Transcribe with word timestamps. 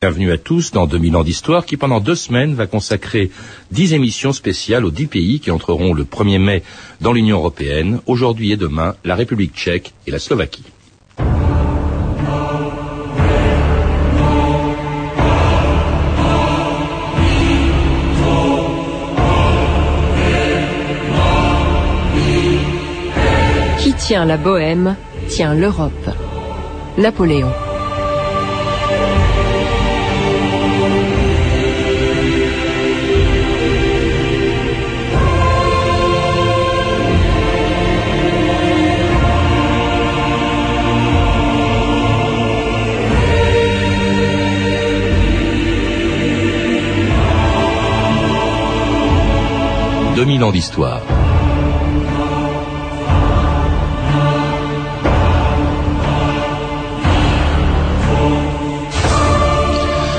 Bienvenue 0.00 0.30
à 0.30 0.38
tous 0.38 0.70
dans 0.70 0.86
2000 0.86 1.16
ans 1.16 1.24
d'histoire 1.24 1.66
qui 1.66 1.76
pendant 1.76 1.98
deux 1.98 2.14
semaines 2.14 2.54
va 2.54 2.68
consacrer 2.68 3.32
dix 3.72 3.94
émissions 3.94 4.32
spéciales 4.32 4.84
aux 4.84 4.92
dix 4.92 5.08
pays 5.08 5.40
qui 5.40 5.50
entreront 5.50 5.92
le 5.92 6.04
1er 6.04 6.38
mai 6.38 6.62
dans 7.00 7.12
l'Union 7.12 7.38
européenne, 7.38 7.98
aujourd'hui 8.06 8.52
et 8.52 8.56
demain 8.56 8.94
la 9.02 9.16
République 9.16 9.56
tchèque 9.56 9.94
et 10.06 10.12
la 10.12 10.20
Slovaquie. 10.20 10.62
Qui 23.80 23.94
tient 23.94 24.24
la 24.24 24.36
Bohème 24.36 24.94
tient 25.26 25.54
l'Europe. 25.54 26.08
Napoléon. 26.98 27.50
Deux 50.18 50.24
mille 50.24 50.42
ans 50.42 50.50
d'histoire. 50.50 51.00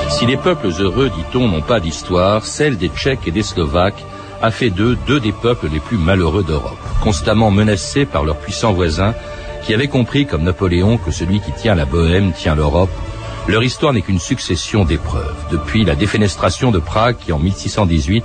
Si 0.10 0.26
les 0.26 0.38
peuples 0.38 0.70
heureux, 0.80 1.10
dit-on, 1.10 1.50
n'ont 1.50 1.60
pas 1.62 1.82
d'histoire, 1.82 2.46
celle 2.46 2.78
des 2.78 2.88
Tchèques 2.88 3.28
et 3.28 3.32
des 3.32 3.44
Slovaques 3.44 4.06
a 4.42 4.52
fait 4.52 4.70
d'eux 4.70 4.98
deux 5.06 5.20
des 5.20 5.34
peuples 5.34 5.68
les 5.70 5.82
plus 5.82 5.98
malheureux 5.98 6.46
d'Europe, 6.46 6.80
constamment 7.04 7.52
menacés 7.52 8.06
par 8.06 8.24
leurs 8.24 8.38
puissants 8.38 8.72
voisins, 8.72 9.14
qui 9.66 9.74
avaient 9.74 9.90
compris, 9.90 10.26
comme 10.26 10.44
Napoléon, 10.44 10.98
que 10.98 11.12
celui 11.12 11.42
qui 11.42 11.52
tient 11.52 11.76
la 11.76 11.84
Bohème 11.84 12.32
tient 12.32 12.56
l'Europe. 12.56 12.90
Leur 13.50 13.64
histoire 13.64 13.92
n'est 13.92 14.02
qu'une 14.02 14.20
succession 14.20 14.86
d'épreuves, 14.86 15.36
depuis 15.52 15.84
la 15.84 15.96
défenestration 15.96 16.72
de 16.72 16.80
Prague 16.80 17.18
qui, 17.18 17.34
en 17.34 17.40
1618, 17.40 18.24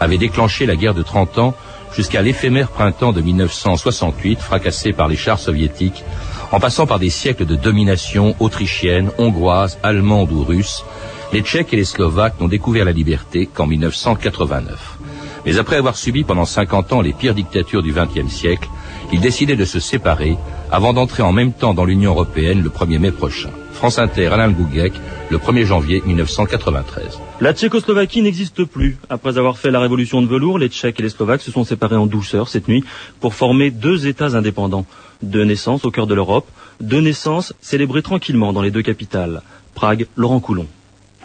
avait 0.00 0.18
déclenché 0.18 0.66
la 0.66 0.76
guerre 0.76 0.94
de 0.94 1.02
30 1.02 1.38
ans, 1.38 1.54
jusqu'à 1.94 2.22
l'éphémère 2.22 2.68
printemps 2.68 3.12
de 3.12 3.20
1968, 3.20 4.40
fracassé 4.40 4.92
par 4.92 5.08
les 5.08 5.16
chars 5.16 5.38
soviétiques, 5.38 6.04
en 6.52 6.60
passant 6.60 6.86
par 6.86 6.98
des 6.98 7.10
siècles 7.10 7.46
de 7.46 7.56
domination 7.56 8.34
autrichienne, 8.38 9.10
hongroise, 9.18 9.78
allemande 9.82 10.30
ou 10.32 10.44
russe, 10.44 10.84
les 11.32 11.42
Tchèques 11.42 11.72
et 11.72 11.76
les 11.76 11.84
Slovaques 11.84 12.40
n'ont 12.40 12.48
découvert 12.48 12.84
la 12.84 12.92
liberté 12.92 13.48
qu'en 13.52 13.66
1989. 13.66 14.98
Mais 15.44 15.58
après 15.58 15.76
avoir 15.76 15.96
subi 15.96 16.24
pendant 16.24 16.44
50 16.44 16.92
ans 16.92 17.00
les 17.00 17.12
pires 17.12 17.34
dictatures 17.34 17.82
du 17.82 17.92
XXe 17.92 18.32
siècle, 18.32 18.68
ils 19.12 19.20
décidaient 19.20 19.56
de 19.56 19.64
se 19.64 19.80
séparer 19.80 20.36
avant 20.70 20.92
d'entrer 20.92 21.22
en 21.22 21.32
même 21.32 21.52
temps 21.52 21.74
dans 21.74 21.84
l'Union 21.84 22.12
européenne 22.12 22.62
le 22.62 22.70
1er 22.70 22.98
mai 22.98 23.12
prochain. 23.12 23.50
France 23.76 23.98
Inter, 23.98 24.28
Alain 24.28 24.50
Gouguec, 24.50 24.94
le 25.30 25.36
1er 25.36 25.64
janvier 25.64 26.02
1993. 26.04 27.20
La 27.40 27.52
Tchécoslovaquie 27.52 28.22
n'existe 28.22 28.64
plus. 28.64 28.96
Après 29.10 29.36
avoir 29.36 29.58
fait 29.58 29.70
la 29.70 29.80
révolution 29.80 30.22
de 30.22 30.26
velours, 30.26 30.58
les 30.58 30.68
Tchèques 30.68 30.98
et 30.98 31.02
les 31.02 31.10
Slovaques 31.10 31.42
se 31.42 31.52
sont 31.52 31.64
séparés 31.64 31.96
en 31.96 32.06
douceur 32.06 32.48
cette 32.48 32.68
nuit 32.68 32.84
pour 33.20 33.34
former 33.34 33.70
deux 33.70 34.06
États 34.06 34.34
indépendants. 34.34 34.86
Deux 35.22 35.44
naissances 35.44 35.84
au 35.84 35.90
cœur 35.90 36.06
de 36.06 36.14
l'Europe, 36.14 36.48
deux 36.80 37.00
naissances 37.00 37.52
célébrées 37.60 38.02
tranquillement 38.02 38.52
dans 38.52 38.62
les 38.62 38.70
deux 38.70 38.82
capitales. 38.82 39.42
Prague, 39.74 40.06
Laurent 40.16 40.40
Coulon. 40.40 40.66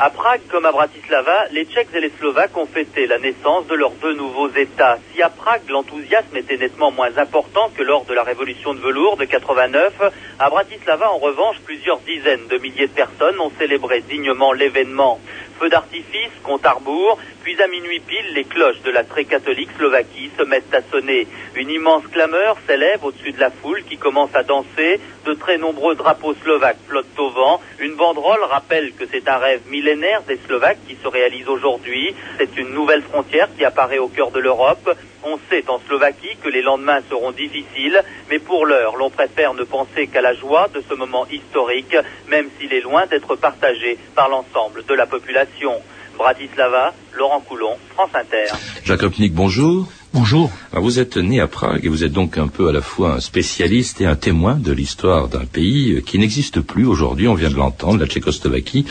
À 0.04 0.10
Prague 0.10 0.42
comme 0.50 0.66
à 0.66 0.72
Bratislava, 0.72 1.46
les 1.52 1.64
Tchèques 1.66 1.94
et 1.94 2.00
les 2.00 2.10
Slovaques 2.18 2.58
ont 2.58 2.66
fêté 2.66 3.06
la 3.06 3.20
naissance 3.20 3.68
de 3.68 3.76
leurs 3.76 3.92
deux 3.92 4.16
nouveaux 4.16 4.50
États. 4.50 4.98
Si 5.14 5.22
à 5.22 5.30
Prague 5.30 5.70
l'enthousiasme 5.70 6.36
était 6.38 6.58
nettement 6.58 6.90
moins 6.90 7.16
important 7.20 7.70
que 7.78 7.84
lors 7.84 8.04
de 8.06 8.16
la 8.16 8.24
révolution 8.24 8.74
de 8.74 8.80
velours 8.80 9.16
de 9.18 9.26
89, 9.26 9.94
à 10.40 10.50
Bratislava 10.50 11.08
en 11.12 11.20
revanche 11.20 11.58
plusieurs 11.64 12.00
dizaines 12.00 12.48
de 12.48 12.58
milliers 12.58 12.88
de 12.88 12.94
personnes 12.94 13.40
ont 13.42 13.52
célébré 13.60 14.02
dignement 14.02 14.54
l'événement. 14.54 15.20
Feu 15.62 15.70
d'artifice, 15.70 16.32
compte 16.42 16.66
à 16.66 16.72
rebours, 16.72 17.20
puis 17.44 17.62
à 17.62 17.68
minuit 17.68 18.00
pile, 18.00 18.34
les 18.34 18.46
cloches 18.46 18.82
de 18.82 18.90
la 18.90 19.04
très 19.04 19.26
catholique 19.26 19.70
Slovaquie 19.78 20.32
se 20.36 20.44
mettent 20.44 20.74
à 20.74 20.82
sonner. 20.82 21.28
Une 21.56 21.70
immense 21.70 22.02
clameur 22.08 22.58
s'élève 22.66 23.04
au-dessus 23.04 23.32
de 23.32 23.40
la 23.40 23.52
foule 23.52 23.84
qui 23.84 23.98
commence 23.98 24.34
à 24.34 24.42
danser. 24.42 25.00
De 25.24 25.34
très 25.36 25.60
nombreux 25.60 25.94
drapeaux 25.94 26.34
slovaques 26.34 26.80
flottent 26.88 27.20
au 27.20 27.30
vent. 27.30 27.62
Une 27.80 27.94
banderole 27.94 28.44
rappelle 28.50 28.92
que 28.94 29.06
c'est 29.12 29.30
un 29.30 29.38
rêve 29.38 29.62
millénaire 29.70 30.24
des 30.24 30.40
Slovaques 30.48 30.80
qui 30.88 30.96
se 30.96 31.08
réalise 31.08 31.48
aujourd'hui. 31.48 32.16
C'est 32.40 32.58
une 32.58 32.74
nouvelle 32.74 33.04
frontière 33.04 33.48
qui 33.56 33.64
apparaît 33.64 34.00
au 34.00 34.08
cœur 34.08 34.32
de 34.32 34.40
l'Europe. 34.40 34.90
On 35.24 35.38
sait 35.50 35.64
en 35.70 35.80
Slovaquie 35.88 36.36
que 36.42 36.50
les 36.50 36.62
lendemains 36.62 37.00
seront 37.10 37.32
difficiles, 37.32 38.02
mais 38.30 38.40
pour 38.40 38.66
l'heure, 38.66 38.96
l'on 38.96 39.10
préfère 39.10 39.54
ne 39.54 39.64
penser 39.64 40.08
qu'à 40.08 40.22
la 40.22 40.34
joie 40.34 40.68
de 40.74 40.82
ce 40.88 40.96
moment 40.96 41.28
historique, 41.28 41.96
même 42.28 42.50
s'il 42.60 42.74
est 42.74 42.82
loin 42.82 43.06
d'être 43.06 43.36
partagé 43.36 43.98
par 44.16 44.30
l'ensemble 44.30 44.84
de 44.86 44.94
la 44.94 45.06
population. 45.06 45.74
Bratislava, 46.18 46.94
Laurent 47.14 47.42
Coulon, 47.42 47.78
France 47.94 48.12
Inter. 48.14 48.54
Jacques 48.84 49.02
Lopnik, 49.02 49.34
bonjour. 49.34 49.88
Bonjour. 50.14 50.52
Alors, 50.74 50.84
vous 50.84 51.00
êtes 51.00 51.16
né 51.16 51.40
à 51.40 51.48
Prague 51.48 51.86
et 51.86 51.88
vous 51.88 52.04
êtes 52.04 52.12
donc 52.12 52.38
un 52.38 52.50
peu 52.50 52.68
à 52.68 52.74
la 52.74 52.82
fois 52.82 53.14
un 53.14 53.20
spécialiste 53.22 54.02
et 54.02 54.06
un 54.06 54.18
témoin 54.18 54.56
de 54.56 54.74
l'histoire 54.74 55.30
d'un 55.30 55.46
pays 55.46 55.94
euh, 55.94 56.02
qui 56.02 56.20
n'existe 56.20 56.60
plus 56.60 56.86
aujourd'hui. 56.86 57.30
On 57.30 57.34
vient 57.34 57.50
de 57.50 57.56
l'entendre, 57.56 57.98
la 57.98 58.08
Tchécoslovaquie, 58.08 58.86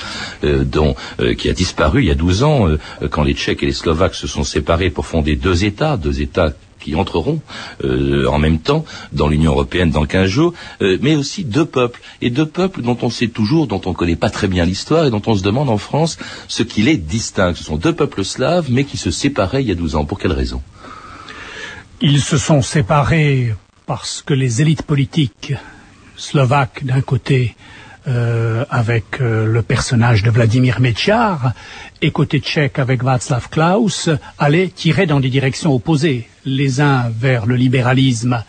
euh, 0.45 0.65
dont, 0.65 0.95
euh, 1.21 1.35
qui 1.35 1.51
a 1.51 1.53
disparu 1.53 2.01
il 2.01 2.07
y 2.07 2.11
a 2.11 2.15
12 2.15 2.43
ans 2.43 2.69
quand 3.11 3.23
les 3.23 3.35
Tchèques 3.35 3.63
et 3.63 3.67
les 3.67 3.73
Slovaques 3.73 4.15
se 4.15 4.27
sont 4.27 4.45
séparés 4.45 4.89
pour 4.89 5.05
fonder 5.05 5.37
deux 5.37 5.65
États, 5.65 5.99
deux 5.99 6.23
États 6.23 6.55
qui 6.79 6.95
entreront 6.95 7.43
en 7.85 8.39
même 8.39 8.59
temps 8.59 8.87
dans 9.13 9.29
l'Union 9.29 9.53
européenne 9.53 9.91
dans 9.91 10.07
15 10.07 10.27
jours, 10.27 10.55
mais 10.81 11.15
aussi 11.15 11.45
deux 11.45 11.67
peuples, 11.67 12.01
et 12.23 12.31
deux 12.31 12.47
peuples 12.47 12.81
dont 12.81 12.97
on 13.03 13.11
sait 13.11 13.29
toujours, 13.29 13.67
dont 13.67 13.83
on 13.85 13.91
ne 13.91 13.95
connaît 13.95 14.17
pas 14.17 14.31
très 14.31 14.49
bien 14.49 14.65
l'histoire, 14.65 15.05
et 15.05 15.11
dont 15.11 15.21
on 15.27 15.35
se 15.35 15.43
demande 15.43 15.69
en 15.69 15.77
France 15.77 16.17
ce 16.49 16.63
qui 16.63 16.81
les 16.81 16.97
distingue. 16.97 17.55
Ce 17.57 17.65
sont 17.65 17.77
deux 17.77 17.93
peuples 17.93 18.25
slaves, 18.25 18.69
mais 18.71 18.85
qui 18.85 18.97
se 18.97 19.11
séparaient 19.11 19.63
il 19.63 19.69
y 19.69 19.73
a 19.73 19.75
12 19.75 19.97
ans. 19.97 20.07
Pour 20.07 20.19
quelle 20.19 20.33
raison? 20.33 20.63
Ils 22.03 22.21
se 22.21 22.39
sont 22.39 22.63
séparés 22.63 23.55
parce 23.87 24.23
que 24.23 24.33
les 24.35 24.63
élites 24.63 24.83
politiques 24.83 25.53
slovaques 26.17 26.85
d'un 26.85 27.01
côté 27.03 27.55
euh, 28.09 28.65
avec 28.71 29.21
euh, 29.21 29.45
le 29.47 29.61
personnage 29.63 30.23
de 30.23 30.31
Vladimir 30.31 30.81
Mečiar 30.81 31.53
et 32.01 32.11
côté 32.11 32.41
tchèque 32.41 32.79
avec 32.79 33.05
Václav 33.05 33.49
Klaus 33.51 34.09
allaient 34.39 34.69
tirer 34.69 35.07
dans 35.07 35.21
des 35.21 35.29
directions 35.29 35.75
opposées, 35.75 36.27
les 36.47 36.81
uns 36.81 37.11
vers 37.11 37.45
le 37.45 37.57
libéralisme 37.57 38.43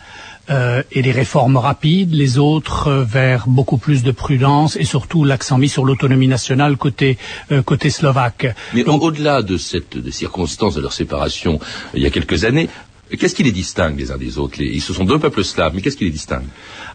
euh, 0.48 0.82
et 0.90 1.02
les 1.02 1.12
réformes 1.12 1.58
rapides, 1.58 2.14
les 2.14 2.38
autres 2.38 2.88
euh, 2.88 3.04
vers 3.04 3.46
beaucoup 3.46 3.76
plus 3.76 4.02
de 4.02 4.10
prudence 4.12 4.76
et 4.76 4.84
surtout 4.84 5.24
l'accent 5.24 5.58
mis 5.58 5.68
sur 5.68 5.84
l'autonomie 5.84 6.28
nationale 6.28 6.78
côté 6.78 7.18
euh, 7.52 7.60
côté 7.62 7.90
slovaque. 7.90 8.46
Mais 8.72 8.84
au- 8.84 8.92
au-delà 8.98 9.42
de 9.42 9.58
cette 9.58 9.98
de 9.98 10.10
circonstance 10.10 10.74
de 10.74 10.80
leur 10.80 10.94
séparation 10.94 11.60
il 11.94 12.02
y 12.02 12.06
a 12.06 12.10
quelques 12.10 12.44
années, 12.44 12.70
qu'est-ce 13.16 13.34
qui 13.34 13.42
les 13.42 13.52
distingue 13.52 13.98
les 13.98 14.10
uns 14.10 14.18
des 14.18 14.38
autres? 14.38 14.58
Les- 14.58 14.80
Ce 14.80 14.92
sont 14.92 15.04
deux 15.04 15.18
peuples 15.18 15.44
slaves, 15.44 15.72
mais 15.74 15.80
qu'est-ce 15.82 15.96
qui 15.96 16.04
les 16.04 16.10
distingue? 16.10 16.44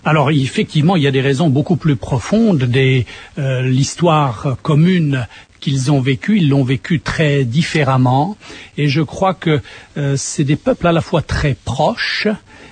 Alors 0.05 0.29
effectivement, 0.31 0.95
il 0.95 1.03
y 1.03 1.07
a 1.07 1.11
des 1.11 1.22
raisons 1.22 1.50
beaucoup 1.50 1.75
plus 1.75 1.95
profondes 1.95 2.63
des 2.63 3.05
euh, 3.38 3.61
l'histoire 3.63 4.57
commune 4.61 5.28
qu'ils 5.59 5.91
ont 5.91 6.01
vécue, 6.01 6.38
ils 6.38 6.50
l'ont 6.50 6.63
vécue 6.63 7.00
très 7.00 7.44
différemment 7.44 8.38
et 8.78 8.88
je 8.88 9.01
crois 9.01 9.33
que 9.33 9.59
euh, 9.97 10.16
c'est 10.16 10.44
des 10.44 10.55
peuples 10.55 10.85
à 10.88 10.91
la 10.91 11.01
fois 11.01 11.22
très 11.23 11.55
proches 11.66 12.28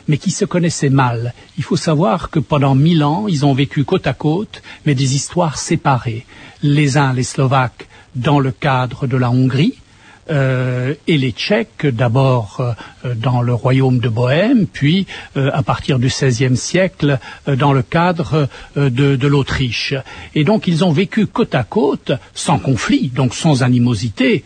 mais 0.08 0.20
qui 0.20 0.30
se 0.30 0.46
connaissaient 0.46 0.90
mal. 0.92 1.34
Il 1.58 1.64
faut 1.64 1.78
savoir 1.78 2.30
que 2.30 2.38
pendant 2.40 2.76
mille 2.76 3.04
ans, 3.04 3.26
ils 3.28 3.44
ont 3.44 3.56
vécu 3.56 3.84
côte 3.86 4.06
à 4.06 4.14
côte, 4.14 4.62
mais 4.86 4.94
des 4.94 5.16
histoires 5.16 5.58
séparées. 5.58 6.26
Les 6.62 6.96
uns, 6.98 7.12
les 7.12 7.24
Slovaques, 7.24 7.88
dans 8.16 8.40
le 8.40 8.52
cadre 8.52 9.08
de 9.08 9.18
la 9.18 9.32
Hongrie, 9.32 9.74
euh, 10.30 10.94
et 11.08 11.18
les 11.18 11.32
Tchèques 11.32 11.86
d'abord 11.86 12.58
euh, 12.60 13.14
dans 13.16 13.42
le 13.42 13.54
royaume 13.54 14.00
de 14.00 14.10
Bohême, 14.10 14.68
puis 14.68 15.08
euh, 15.38 15.50
à 15.54 15.64
partir 15.64 16.00
du 16.00 16.08
XVIe 16.08 16.58
siècle 16.58 17.20
euh, 17.48 17.56
dans 17.56 17.74
le 17.74 17.82
cadre 17.82 18.48
de, 18.76 18.90
de 18.90 19.28
l'Autriche. 19.28 19.94
Et 20.34 20.44
donc 20.44 20.68
ils 20.68 20.84
ont 20.84 20.92
vécu 20.92 21.28
côte 21.28 21.56
à 21.56 21.64
côte, 21.64 22.12
sans 22.34 22.60
conflit, 22.60 23.10
donc 23.10 23.34
sans 23.34 23.64
animosité, 23.64 24.44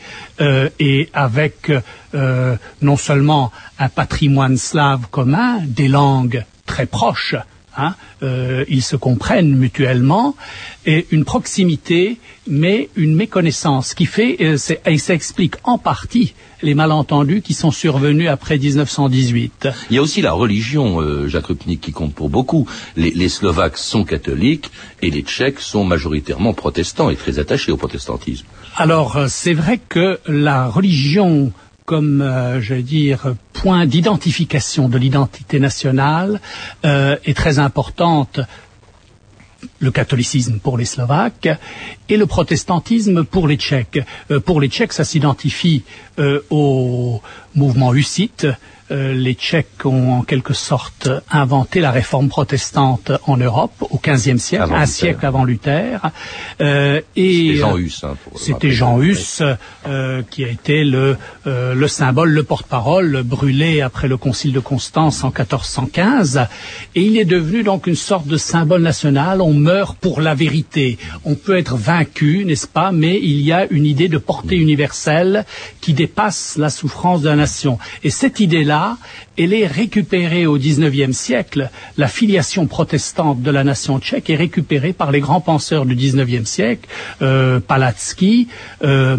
et 0.80 1.10
avec 1.14 1.72
non 2.82 2.98
seulement 2.98 3.52
un 3.78 3.90
patrimoine 3.90 4.58
slave 4.58 5.08
commun, 5.12 5.60
des 5.66 5.88
langues 5.88 6.44
très 6.66 6.86
proches, 6.86 7.36
Hein. 7.80 7.96
Euh, 8.24 8.66
ils 8.68 8.84
se 8.84 8.96
comprennent 8.96 9.56
mutuellement 9.56 10.36
et 10.86 11.08
une 11.12 11.26
proximité, 11.26 12.18
mais 12.48 12.90
une 12.96 13.16
méconnaissance 13.16 13.94
qui 13.94 14.06
fait, 14.06 14.38
euh, 14.42 14.58
et 14.86 14.98
ça 14.98 15.14
explique 15.14 15.56
en 15.64 15.78
partie 15.78 16.34
les 16.62 16.74
malentendus 16.74 17.42
qui 17.42 17.54
sont 17.54 17.72
survenus 17.72 18.30
après 18.30 18.58
1918. 18.58 19.70
Il 19.90 19.96
y 19.96 20.00
a 20.00 20.02
aussi 20.02 20.22
la 20.22 20.34
religion, 20.34 21.02
euh, 21.02 21.28
Jacques 21.28 21.48
Rupnik, 21.48 21.82
qui 21.82 21.92
compte 21.92 22.14
pour 22.14 22.30
beaucoup. 22.30 22.68
Les, 22.98 23.12
les, 23.12 23.30
Slovaques 23.30 23.78
sont 23.78 24.04
catholiques 24.04 24.72
et 25.02 25.10
les 25.10 25.22
Tchèques 25.22 25.62
sont 25.62 25.86
majoritairement 25.86 26.54
protestants 26.54 27.10
et 27.10 27.16
très 27.16 27.40
attachés 27.40 27.72
au 27.72 27.78
protestantisme. 27.78 28.46
Alors, 28.76 29.18
euh, 29.18 29.28
c'est 29.30 29.54
vrai 29.54 29.80
que 29.88 30.20
la 30.28 30.68
religion 30.68 31.52
comme, 31.90 32.22
euh, 32.22 32.62
je 32.62 32.76
vais 32.76 32.84
dire, 32.84 33.34
point 33.52 33.88
d'identification 33.88 34.90
de 34.90 35.00
l'identité 35.00 35.60
nationale 35.60 36.40
euh, 36.86 37.16
est 37.26 37.36
très 37.36 37.58
importante 37.58 38.40
le 39.80 39.90
catholicisme 39.90 40.60
pour 40.60 40.78
les 40.78 40.86
Slovaques 40.86 41.50
et 42.08 42.16
le 42.16 42.28
protestantisme 42.28 43.24
pour 43.24 43.48
les 43.48 43.58
Tchèques. 43.58 44.06
Euh, 44.30 44.40
pour 44.40 44.62
les 44.62 44.68
Tchèques, 44.68 44.94
ça 44.94 45.04
s'identifie 45.04 45.82
euh, 46.20 46.42
au 46.52 47.24
mouvement 47.56 47.92
hussite, 47.96 48.46
euh, 48.92 49.14
les 49.14 49.34
Tchèques 49.34 49.86
ont 49.86 50.14
en 50.20 50.22
quelque 50.24 50.54
sorte 50.54 51.10
inventé 51.30 51.80
la 51.80 51.92
réforme 51.92 52.30
protestante 52.30 53.12
en 53.28 53.38
Europe 53.38 53.74
au 53.82 54.00
XVe 54.04 54.38
siècle, 54.38 54.64
Avant 54.64 54.76
un 54.76 54.80
Luther. 54.82 54.94
siècle 54.94 55.26
avant 55.26 55.44
Luther. 55.44 56.00
Euh, 56.62 57.02
et 57.16 57.32
C'était 57.50 57.56
Jean 57.58 57.76
euh, 57.76 57.80
Hus. 57.80 58.00
hein, 58.04 58.16
pour 58.24 58.40
C'était. 58.40 58.72
Jean 58.72 59.02
Hus 59.02 59.42
euh, 59.88 60.22
qui 60.32 60.44
a 60.44 60.50
été 60.50 60.84
le, 60.84 61.18
euh, 61.48 61.74
le 61.76 61.88
symbole, 61.88 62.32
le 62.32 62.44
porte-parole 62.44 63.24
brûlé 63.24 63.82
après 63.82 64.08
le 64.08 64.18
concile 64.18 64.54
de 64.54 64.60
Constance 64.60 65.24
en 65.24 65.28
1415. 65.28 66.48
Et 66.96 67.02
il 67.02 67.18
est 67.18 67.26
devenu 67.26 67.64
donc 67.64 67.88
une 67.88 67.96
sorte 67.96 68.28
de 68.28 68.38
symbole 68.38 68.82
national. 68.82 69.42
On 69.42 69.54
meurt 69.54 69.98
pour 69.98 70.22
la 70.22 70.34
vérité. 70.36 70.98
On 71.26 71.36
peut 71.36 71.58
être 71.58 71.76
vaincu, 71.76 72.44
n'est-ce 72.46 72.68
pas? 72.68 72.92
Mais 72.92 73.20
il 73.22 73.42
y 73.42 73.52
a 73.52 73.68
une 73.70 73.86
idée 73.86 74.08
de 74.08 74.18
portée 74.18 74.56
universelle 74.58 75.46
qui 75.82 75.94
dépasse 75.94 76.56
la 76.58 76.70
souffrance 76.70 77.22
de 77.22 77.30
la 77.30 77.36
nation. 77.36 77.78
Et 78.04 78.10
cette 78.10 78.40
idée-là, 78.40 78.79
elle 79.38 79.54
est 79.54 79.68
récupérée 79.68 80.46
au 80.46 80.58
XIXe 80.58 81.16
siècle. 81.16 81.70
La 81.98 82.08
filiation 82.08 82.68
protestante 82.68 83.42
de 83.42 83.52
la 83.52 83.64
nation 83.64 84.00
tchèque 84.00 84.30
est 84.30 84.36
récupérée 84.36 84.94
par 84.94 85.12
les 85.12 85.20
grands 85.20 85.42
penseurs 85.42 85.86
du 85.86 85.96
XIXe 85.96 86.48
siècle, 86.48 86.88
euh, 87.22 87.60
Palatsky, 87.60 88.48
euh, 88.84 89.18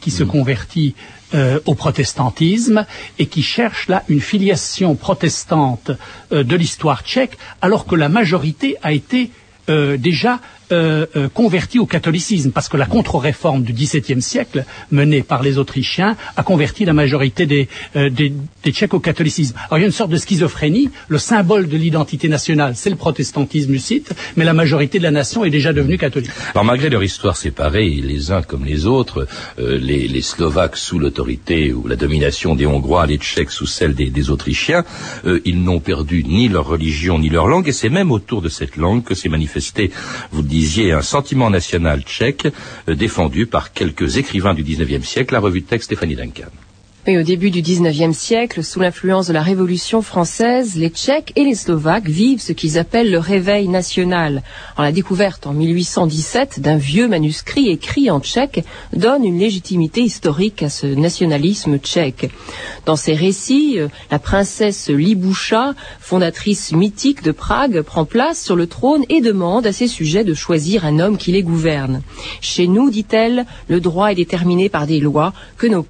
qui 0.00 0.10
se 0.10 0.24
convertit 0.24 0.94
euh, 1.34 1.60
au 1.66 1.74
protestantisme 1.74 2.86
et 3.18 3.26
qui 3.26 3.42
cherche 3.42 3.88
là 3.88 4.02
une 4.08 4.20
filiation 4.20 4.94
protestante 4.94 5.90
euh, 6.32 6.42
de 6.42 6.56
l'histoire 6.56 7.02
tchèque, 7.02 7.36
alors 7.60 7.84
que 7.86 7.94
la 7.96 8.08
majorité 8.08 8.76
a 8.82 8.92
été 8.92 9.30
euh, 9.68 9.98
déjà 9.98 10.40
euh, 10.72 11.06
euh, 11.16 11.28
convertie 11.28 11.78
au 11.78 11.86
catholicisme, 11.86 12.50
parce 12.50 12.68
que 12.68 12.76
la 12.76 12.86
contre-réforme 12.86 13.62
du 13.62 13.72
XVIIe 13.72 14.22
siècle, 14.22 14.64
menée 14.90 15.22
par 15.22 15.42
les 15.42 15.58
Autrichiens, 15.58 16.16
a 16.36 16.42
converti 16.42 16.84
la 16.84 16.92
majorité 16.92 17.46
des, 17.46 17.68
euh, 17.96 18.10
des, 18.10 18.32
des 18.64 18.72
Tchèques 18.72 18.94
au 18.94 19.00
catholicisme. 19.00 19.54
Alors 19.66 19.78
il 19.78 19.82
y 19.82 19.84
a 19.84 19.86
une 19.86 19.92
sorte 19.92 20.10
de 20.10 20.16
schizophrénie. 20.16 20.90
Le 21.08 21.18
symbole 21.18 21.68
de 21.68 21.76
l'identité 21.76 22.28
nationale, 22.28 22.74
c'est 22.76 22.90
le 22.90 22.96
protestantisme 22.96 23.72
hussite, 23.74 24.12
mais 24.36 24.44
la 24.44 24.52
majorité 24.52 24.98
de 24.98 25.04
la 25.04 25.10
nation 25.10 25.44
est 25.44 25.50
déjà 25.50 25.72
devenue 25.72 25.98
catholique. 25.98 26.30
Alors 26.54 26.64
malgré 26.64 26.88
leur 26.90 27.02
histoire 27.02 27.36
séparée, 27.36 27.88
les 27.88 28.30
uns 28.30 28.42
comme 28.42 28.64
les 28.64 28.86
autres, 28.86 29.26
euh, 29.58 29.78
les, 29.78 30.08
les 30.08 30.22
Slovaques 30.22 30.76
sous 30.76 30.98
l'autorité 30.98 31.72
ou 31.72 31.86
la 31.86 31.96
domination 31.96 32.54
des 32.54 32.66
Hongrois, 32.66 33.06
les 33.06 33.18
Tchèques 33.18 33.50
sous 33.50 33.66
celle 33.66 33.94
des, 33.94 34.10
des 34.10 34.30
Autrichiens, 34.30 34.84
euh, 35.24 35.40
ils 35.44 35.62
n'ont 35.62 35.80
perdu 35.80 36.24
ni 36.24 36.48
leur 36.48 36.66
religion 36.66 37.18
ni 37.18 37.28
leur 37.28 37.46
langue, 37.46 37.68
et 37.68 37.72
c'est 37.72 37.88
même 37.88 38.10
autour 38.10 38.42
de 38.42 38.48
cette 38.48 38.76
langue 38.76 39.04
que 39.04 39.14
s'est 39.14 39.28
manifesté, 39.28 39.90
vous 40.32 40.42
le 40.42 40.48
un 40.92 41.02
sentiment 41.02 41.50
national 41.50 42.02
tchèque 42.02 42.48
euh, 42.88 42.94
défendu 42.94 43.46
par 43.46 43.72
quelques 43.72 44.16
écrivains 44.16 44.54
du 44.54 44.62
XIXe 44.62 45.06
siècle, 45.06 45.34
la 45.34 45.40
revue 45.40 45.60
de 45.60 45.66
texte 45.66 45.86
Stéphanie 45.86 46.16
Duncan. 46.16 46.50
Et 47.06 47.16
au 47.16 47.22
début 47.22 47.50
du 47.50 47.62
XIXe 47.62 48.14
siècle, 48.14 48.62
sous 48.62 48.80
l'influence 48.80 49.28
de 49.28 49.32
la 49.32 49.40
Révolution 49.40 50.02
française, 50.02 50.76
les 50.76 50.90
Tchèques 50.90 51.32
et 51.36 51.44
les 51.44 51.54
Slovaques 51.54 52.08
vivent 52.08 52.42
ce 52.42 52.52
qu'ils 52.52 52.76
appellent 52.76 53.10
le 53.10 53.18
réveil 53.18 53.68
national. 53.68 54.42
Alors, 54.74 54.84
la 54.84 54.92
découverte 54.92 55.46
en 55.46 55.54
1817 55.54 56.60
d'un 56.60 56.76
vieux 56.76 57.08
manuscrit 57.08 57.70
écrit 57.70 58.10
en 58.10 58.20
tchèque 58.20 58.62
donne 58.92 59.24
une 59.24 59.38
légitimité 59.38 60.02
historique 60.02 60.62
à 60.62 60.68
ce 60.68 60.86
nationalisme 60.86 61.78
tchèque. 61.78 62.30
Dans 62.84 62.96
ses 62.96 63.14
récits, 63.14 63.76
euh, 63.78 63.88
la 64.10 64.18
princesse 64.18 64.90
Liboucha, 64.90 65.74
fondatrice 66.00 66.72
mythique 66.72 67.22
de 67.22 67.32
Prague, 67.32 67.80
prend 67.82 68.04
place 68.04 68.42
sur 68.42 68.56
le 68.56 68.66
trône 68.66 69.04
et 69.08 69.22
demande 69.22 69.66
à 69.66 69.72
ses 69.72 69.88
sujets 69.88 70.24
de 70.24 70.34
choisir 70.34 70.84
un 70.84 70.98
homme 70.98 71.16
qui 71.16 71.32
les 71.32 71.42
gouverne. 71.42 72.02
Chez 72.42 72.66
nous, 72.66 72.90
dit-elle, 72.90 73.46
le 73.68 73.80
droit 73.80 74.12
est 74.12 74.16
déterminé 74.16 74.68
par 74.68 74.86
des 74.86 75.00
lois 75.00 75.32
que 75.56 75.66
nos 75.66 75.82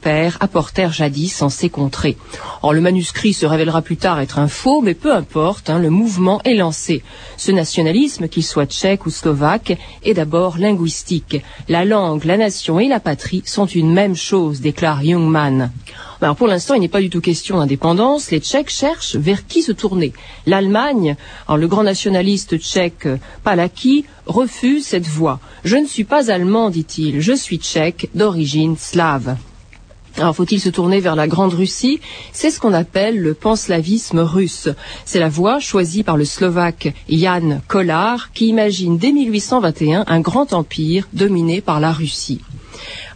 jadis 0.99 1.43
en 1.43 1.49
ces 1.49 1.71
contrées. 1.71 2.17
Or, 2.63 2.73
le 2.73 2.81
manuscrit 2.81 3.33
se 3.33 3.47
révélera 3.47 3.83
plus 3.83 3.97
tard 3.97 4.21
être 4.21 4.39
un 4.39 4.49
faux, 4.49 4.81
mais 4.83 4.95
peu 4.95 5.15
importe, 5.15 5.71
hein, 5.71 5.79
le 5.79 5.91
mouvement 5.91 6.41
est 6.45 6.55
lancé. 6.55 7.03
Ce 7.37 7.53
nationalisme, 7.53 8.29
qu'il 8.29 8.45
soit 8.45 8.67
tchèque 8.67 9.07
ou 9.07 9.11
slovaque, 9.11 9.77
est 10.05 10.15
d'abord 10.15 10.59
linguistique. 10.59 11.43
La 11.69 11.85
langue, 11.85 12.25
la 12.25 12.37
nation 12.37 12.81
et 12.81 12.89
la 12.89 13.01
patrie 13.01 13.43
sont 13.47 13.67
une 13.67 13.93
même 13.93 14.17
chose, 14.17 14.61
déclare 14.61 15.03
Jungmann. 15.03 15.71
Alors 16.21 16.35
pour 16.35 16.49
l'instant, 16.49 16.75
il 16.75 16.81
n'est 16.81 16.89
pas 16.89 17.01
du 17.01 17.11
tout 17.11 17.21
question 17.21 17.59
d'indépendance. 17.59 18.33
Les 18.33 18.41
Tchèques 18.41 18.71
cherchent 18.71 19.15
vers 19.15 19.47
qui 19.47 19.63
se 19.63 19.71
tourner. 19.71 20.13
L'Allemagne, 20.47 21.17
alors 21.47 21.59
le 21.59 21.69
grand 21.69 21.85
nationaliste 21.85 22.59
tchèque 22.59 23.09
Palaki, 23.45 24.05
refuse 24.27 24.85
cette 24.85 25.07
voie. 25.07 25.39
Je 25.65 25.77
ne 25.77 25.87
suis 25.87 26.05
pas 26.05 26.31
allemand, 26.31 26.71
dit-il, 26.71 27.21
je 27.21 27.35
suis 27.35 27.59
tchèque 27.59 28.09
d'origine 28.15 28.77
slave. 28.77 29.37
Alors 30.19 30.35
faut-il 30.35 30.61
se 30.61 30.69
tourner 30.69 30.99
vers 30.99 31.15
la 31.15 31.29
Grande 31.29 31.55
Russie? 31.55 32.01
C'est 32.33 32.51
ce 32.51 32.59
qu'on 32.59 32.73
appelle 32.73 33.21
le 33.21 33.35
panslavisme 33.35 34.19
russe. 34.19 34.69
C'est 35.05 35.21
la 35.21 35.29
voie 35.29 35.61
choisie 35.61 36.03
par 36.03 36.17
le 36.17 36.25
Slovaque 36.25 36.93
Jan 37.09 37.61
Kolar 37.69 38.33
qui 38.33 38.49
imagine 38.49 38.99
dès 38.99 39.13
1821 39.13 40.05
un 40.09 40.21
grand 40.21 40.53
empire 40.53 41.09
dominé 41.13 41.61
par 41.61 41.79
la 41.79 41.93
Russie. 41.93 42.41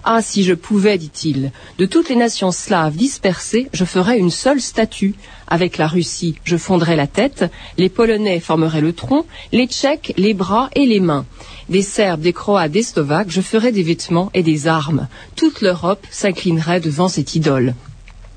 Ah, 0.04 0.20
si 0.20 0.42
je 0.42 0.54
pouvais, 0.54 0.98
dit-il, 0.98 1.52
de 1.78 1.86
toutes 1.86 2.08
les 2.08 2.16
nations 2.16 2.50
slaves 2.50 2.96
dispersées, 2.96 3.68
je 3.72 3.84
ferais 3.84 4.18
une 4.18 4.30
seule 4.30 4.60
statue. 4.60 5.14
Avec 5.46 5.78
la 5.78 5.86
Russie, 5.86 6.34
je 6.42 6.56
fonderais 6.56 6.96
la 6.96 7.06
tête, 7.06 7.44
les 7.78 7.88
Polonais 7.88 8.40
formeraient 8.40 8.80
le 8.80 8.92
tronc, 8.92 9.26
les 9.52 9.68
Tchèques 9.68 10.12
les 10.16 10.34
bras 10.34 10.70
et 10.74 10.86
les 10.86 10.98
mains. 10.98 11.24
Des 11.68 11.82
Serbes, 11.82 12.22
des 12.22 12.32
Croates, 12.32 12.72
des 12.72 12.82
Slovaques, 12.82 13.30
je 13.30 13.40
ferais 13.40 13.70
des 13.70 13.84
vêtements 13.84 14.30
et 14.34 14.42
des 14.42 14.66
armes. 14.66 15.06
Toute 15.36 15.60
l'Europe 15.60 16.04
s'inclinerait 16.10 16.80
devant 16.80 17.08
cette 17.08 17.36
idole. 17.36 17.74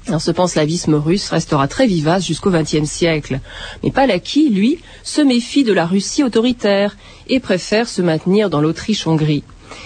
Alors, 0.08 0.22
ce 0.22 0.30
panslavisme 0.30 0.94
russe 0.94 1.30
restera 1.30 1.68
très 1.68 1.88
vivace 1.88 2.28
jusqu'au 2.28 2.52
XXe 2.52 2.88
siècle. 2.88 3.40
Mais 3.82 3.90
Palaki, 3.90 4.50
lui, 4.50 4.78
se 5.04 5.22
méfie 5.22 5.64
de 5.64 5.74
la 5.74 5.88
Russie 5.88 6.24
autoritaire 6.24 6.96
et 7.28 7.40
préfère 7.40 7.90
se 7.90 8.04
maintenir 8.04 8.52
dans 8.52 8.62
l'Autriche-Hongrie. 8.62 9.44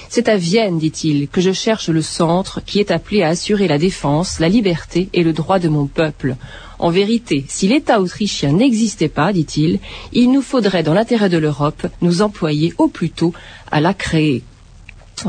C'est 0.09 0.29
à 0.29 0.37
Vienne, 0.37 0.79
dit-il, 0.79 1.27
que 1.27 1.41
je 1.41 1.51
cherche 1.51 1.89
le 1.89 2.01
centre 2.01 2.61
qui 2.65 2.79
est 2.79 2.91
appelé 2.91 3.21
à 3.21 3.29
assurer 3.29 3.67
la 3.67 3.77
défense, 3.77 4.39
la 4.39 4.49
liberté 4.49 5.09
et 5.13 5.23
le 5.23 5.33
droit 5.33 5.59
de 5.59 5.69
mon 5.69 5.85
peuple. 5.85 6.35
En 6.79 6.89
vérité, 6.89 7.45
si 7.47 7.67
l'État 7.67 7.99
autrichien 8.01 8.53
n'existait 8.53 9.09
pas, 9.09 9.33
dit-il, 9.33 9.79
il 10.13 10.31
nous 10.31 10.41
faudrait, 10.41 10.83
dans 10.83 10.93
l'intérêt 10.93 11.29
de 11.29 11.37
l'Europe, 11.37 11.87
nous 12.01 12.21
employer 12.21 12.73
au 12.77 12.87
plus 12.87 13.09
tôt 13.09 13.33
à 13.69 13.81
la 13.81 13.93
créer. 13.93 14.43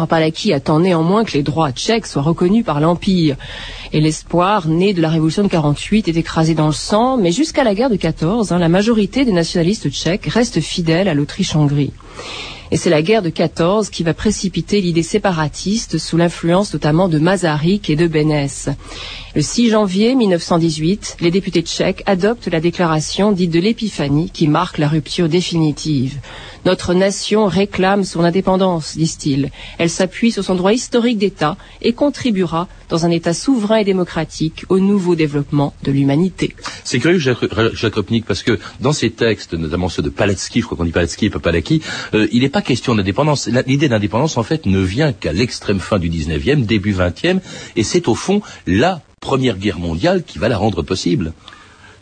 Palaki 0.09 0.53
attend 0.53 0.81
néanmoins 0.81 1.25
que 1.25 1.33
les 1.33 1.43
droits 1.43 1.73
tchèques 1.73 2.07
soient 2.07 2.23
reconnus 2.23 2.65
par 2.65 2.81
l'Empire. 2.81 3.37
Et 3.93 4.01
l'espoir, 4.01 4.69
né 4.69 4.95
de 4.95 5.03
la 5.03 5.09
révolution 5.09 5.43
de 5.43 5.49
48, 5.49 6.09
est 6.09 6.17
écrasé 6.17 6.55
dans 6.55 6.69
le 6.69 6.73
sang, 6.73 7.17
mais 7.17 7.33
jusqu'à 7.33 7.65
la 7.65 7.75
guerre 7.75 7.91
de 7.91 7.97
14, 7.97 8.53
hein, 8.53 8.59
la 8.59 8.69
majorité 8.69 9.25
des 9.25 9.33
nationalistes 9.33 9.91
tchèques 9.91 10.27
reste 10.27 10.61
fidèle 10.61 11.09
à 11.09 11.15
l'Autriche-Hongrie. 11.15 11.93
Et 12.73 12.77
c'est 12.77 12.91
la 12.91 13.03
guerre 13.03 13.23
de 13.23 13.31
14 13.31 13.91
qui 13.91 14.05
va 14.05 14.15
précipiter 14.15 14.81
l'idée 14.81 15.03
séparatiste 15.03 15.99
sous 15.99 16.17
l'influence 16.17 16.73
notamment 16.73 17.09
de 17.09 17.19
Masaryk 17.19 17.91
et 17.91 17.97
de 17.97 18.07
Bénès. 18.07 18.69
Le 19.37 19.43
6 19.43 19.71
janvier 19.71 20.17
1918, 20.17 21.19
les 21.21 21.31
députés 21.31 21.63
tchèques 21.63 22.03
adoptent 22.07 22.49
la 22.49 22.59
déclaration 22.59 23.31
dite 23.31 23.53
de 23.53 23.61
l'épiphanie 23.61 24.29
qui 24.29 24.49
marque 24.49 24.79
la 24.79 24.89
rupture 24.89 25.29
définitive. 25.29 26.19
Notre 26.67 26.95
nation 26.95 27.47
réclame 27.47 28.03
son 28.03 28.25
indépendance, 28.25 28.97
disent-ils. 28.97 29.53
Elle 29.79 29.89
s'appuie 29.89 30.33
sur 30.33 30.43
son 30.43 30.57
droit 30.57 30.73
historique 30.73 31.17
d'État 31.17 31.57
et 31.81 31.93
contribuera, 31.93 32.67
dans 32.89 33.07
un 33.07 33.11
État 33.11 33.33
souverain 33.33 33.77
et 33.77 33.85
démocratique, 33.85 34.65
au 34.69 34.81
nouveau 34.81 35.15
développement 35.15 35.75
de 35.85 35.93
l'humanité. 35.93 36.57
C'est 36.83 36.99
curieux, 36.99 37.19
Jacques, 37.19 37.47
parce 38.27 38.43
que 38.43 38.59
dans 38.81 38.93
ces 38.93 39.11
textes, 39.11 39.55
notamment 39.55 39.89
ceux 39.89 40.03
de 40.03 40.11
Palatsky, 40.11 40.61
je 40.61 40.67
crois 40.67 40.77
qu'on 40.77 40.85
dit 40.85 40.91
Palatsky 40.91 41.27
et 41.27 41.31
pas 41.31 41.39
Palaki, 41.39 41.83
euh, 42.15 42.27
il 42.33 42.43
n'est 42.43 42.49
pas 42.49 42.63
question 42.63 42.97
d'indépendance. 42.97 43.49
L'idée 43.67 43.89
d'indépendance, 43.89 44.37
en 44.37 44.43
fait, 44.43 44.67
ne 44.67 44.81
vient 44.81 45.13
qu'à 45.13 45.33
l'extrême 45.33 45.79
fin 45.79 46.01
du 46.01 46.11
19e, 46.11 46.67
début 46.67 46.93
20e, 46.93 47.39
et 47.77 47.85
c'est 47.85 48.09
au 48.09 48.17
fond 48.17 48.43
la 48.67 49.03
Première 49.21 49.59
Guerre 49.59 49.79
mondiale 49.79 50.25
qui 50.25 50.39
va 50.39 50.49
la 50.49 50.57
rendre 50.57 50.81
possible. 50.83 51.35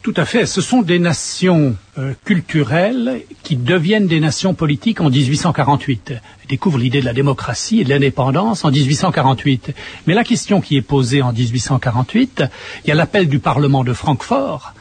Tout 0.02 0.14
à 0.16 0.24
fait. 0.24 0.46
Ce 0.46 0.60
sont 0.60 0.82
des 0.82 1.00
nations 1.00 1.74
euh, 1.98 2.14
culturelles 2.24 3.22
qui 3.42 3.56
deviennent 3.56 4.06
des 4.06 4.20
nations 4.20 4.54
politiques 4.54 5.00
en 5.00 5.10
1848. 5.10 6.12
Elles 6.12 6.22
découvrent 6.48 6.78
l'idée 6.78 7.00
de 7.00 7.04
la 7.04 7.12
démocratie 7.12 7.80
et 7.80 7.84
de 7.84 7.88
l'indépendance 7.88 8.64
en 8.64 8.70
1848. 8.70 9.74
Mais 10.06 10.14
la 10.14 10.22
question 10.22 10.60
qui 10.60 10.76
est 10.76 10.82
posée 10.82 11.20
en 11.20 11.32
1848, 11.32 12.44
il 12.84 12.88
y 12.88 12.92
a 12.92 12.94
l'appel 12.94 13.28
du 13.28 13.40
Parlement 13.40 13.82
de 13.82 13.92
Francfort 13.92 14.72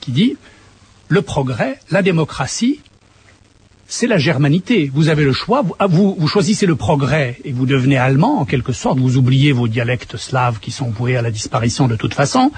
qui 0.00 0.12
dit 0.12 0.36
le 1.08 1.20
progrès, 1.20 1.78
la 1.90 2.00
démocratie, 2.00 2.80
c'est 3.94 4.06
la 4.06 4.16
germanité. 4.16 4.90
Vous 4.94 5.08
avez 5.10 5.24
le 5.24 5.34
choix, 5.34 5.60
vous, 5.60 5.74
ah, 5.78 5.86
vous, 5.86 6.16
vous, 6.18 6.26
choisissez 6.34 6.64
le 6.64 6.76
progrès 6.76 7.36
et 7.44 7.52
vous 7.52 7.66
devenez 7.66 7.98
allemand 7.98 8.40
en 8.40 8.46
quelque 8.46 8.72
sorte, 8.72 8.98
vous 8.98 9.18
oubliez 9.18 9.52
vos 9.52 9.68
dialectes 9.68 10.16
slaves 10.16 10.60
qui 10.60 10.70
sont 10.70 10.88
voués 10.98 11.16
à 11.18 11.22
la 11.22 11.30
disparition 11.30 11.88
de 11.88 11.96
toute 11.96 12.14
façon, 12.14 12.52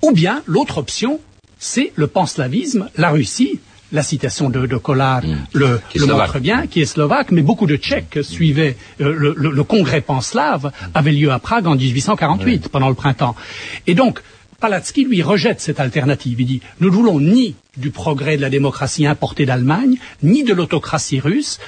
ou 0.00 0.12
bien 0.12 0.42
l'autre 0.46 0.78
option, 0.78 1.20
c'est 1.58 1.92
le 1.96 2.06
panslavisme, 2.06 2.88
la 2.96 3.10
Russie, 3.10 3.60
la 3.92 4.02
citation 4.02 4.48
de, 4.48 4.66
de 4.66 4.76
Collard 4.78 5.22
Mmh. 5.26 5.36
le, 5.52 5.80
le 5.96 6.06
montre 6.06 6.38
bien, 6.38 6.66
qui 6.66 6.80
est 6.80 6.86
slovaque, 6.86 7.30
mais 7.30 7.42
beaucoup 7.42 7.66
de 7.66 7.76
Tchèques 7.76 8.20
suivaient 8.22 8.76
euh, 9.02 9.12
le, 9.12 9.34
le- 9.36 9.50
le 9.50 9.64
congrès 9.64 10.00
panslave 10.00 10.72
avait 10.94 11.12
lieu 11.12 11.30
à 11.30 11.38
Prague 11.40 11.66
en 11.66 11.74
1848, 11.76 12.68
pendant 12.70 12.88
le 12.88 12.94
printemps. 12.94 13.34
Et 13.86 13.94
donc, 13.94 14.22
Palatsky, 14.60 15.04
lui, 15.04 15.22
rejette 15.22 15.60
cette 15.60 15.80
alternative. 15.80 16.40
Il 16.40 16.46
dit, 16.46 16.60
nous 16.80 16.90
ne 16.90 16.94
voulons 16.94 17.18
ni 17.18 17.54
du 17.76 17.90
progrès 17.90 18.36
de 18.36 18.42
la 18.42 18.50
démocratie 18.50 19.06
importée 19.06 19.46
d'Allemagne, 19.46 19.96
ni 20.22 20.44
de 20.44 20.52
l'autocratie 20.52 21.18
russe. 21.18 21.58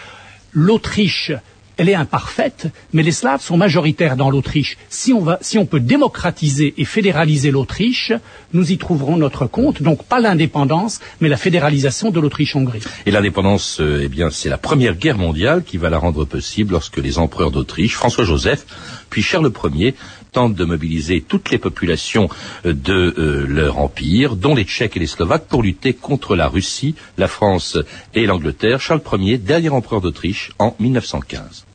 L'Autriche, 0.53 1.33
elle 1.79 1.89
est 1.89 1.95
imparfaite, 1.95 2.69
mais 2.93 3.03
les 3.03 3.13
Slaves 3.13 3.41
sont 3.41 3.57
majoritaires 3.57 4.17
dans 4.17 4.31
l'Autriche. 4.31 4.77
Si 4.91 5.15
si 5.41 5.59
on 5.59 5.67
peut 5.67 5.81
démocratiser 5.81 6.75
et 6.77 6.85
fédéraliser 6.85 7.51
l'Autriche, 7.51 8.13
nous 8.53 8.73
y 8.73 8.77
trouverons 8.77 9.17
notre 9.17 9.47
compte. 9.47 9.83
Donc 9.83 10.05
pas 10.05 10.21
l'indépendance, 10.21 11.01
mais 11.21 11.31
la 11.31 11.39
fédéralisation 11.39 12.11
de 12.11 12.21
l'Autriche-Hongrie. 12.21 12.83
Et 13.07 13.11
l'indépendance, 13.11 13.81
euh, 13.81 14.03
eh 14.05 14.09
bien, 14.09 14.31
c'est 14.31 14.51
la 14.51 14.59
Première 14.59 14.97
Guerre 14.97 15.19
mondiale 15.19 15.65
qui 15.65 15.79
va 15.79 15.89
la 15.89 15.99
rendre 15.99 16.27
possible 16.27 16.73
lorsque 16.73 16.99
les 16.99 17.19
empereurs 17.19 17.51
d'Autriche, 17.51 17.95
François-Joseph, 17.95 18.67
puis 19.09 19.23
Charles 19.23 19.51
Ier, 19.75 19.95
tentent 20.33 20.55
de 20.55 20.65
mobiliser 20.65 21.21
toutes 21.21 21.51
les 21.51 21.59
populations 21.59 22.29
euh, 22.65 22.73
de 22.73 23.15
euh, 23.19 23.47
leur 23.47 23.79
empire, 23.79 24.37
dont 24.37 24.55
les 24.55 24.65
Tchèques 24.65 24.97
et 24.97 25.01
les 25.01 25.07
Slovaques, 25.07 25.47
pour 25.47 25.63
lutter 25.63 25.93
contre 25.93 26.35
la 26.35 26.49
Russie, 26.49 26.95
la 27.19 27.29
France 27.29 27.79
et 28.15 28.27
l'Angleterre. 28.27 28.81
Charles 28.81 29.03
Ier, 29.19 29.39
dernier 29.39 29.69
empereur 29.69 30.01
d'Autriche, 30.01 30.53
en 30.59 30.75
1915. 30.81 31.67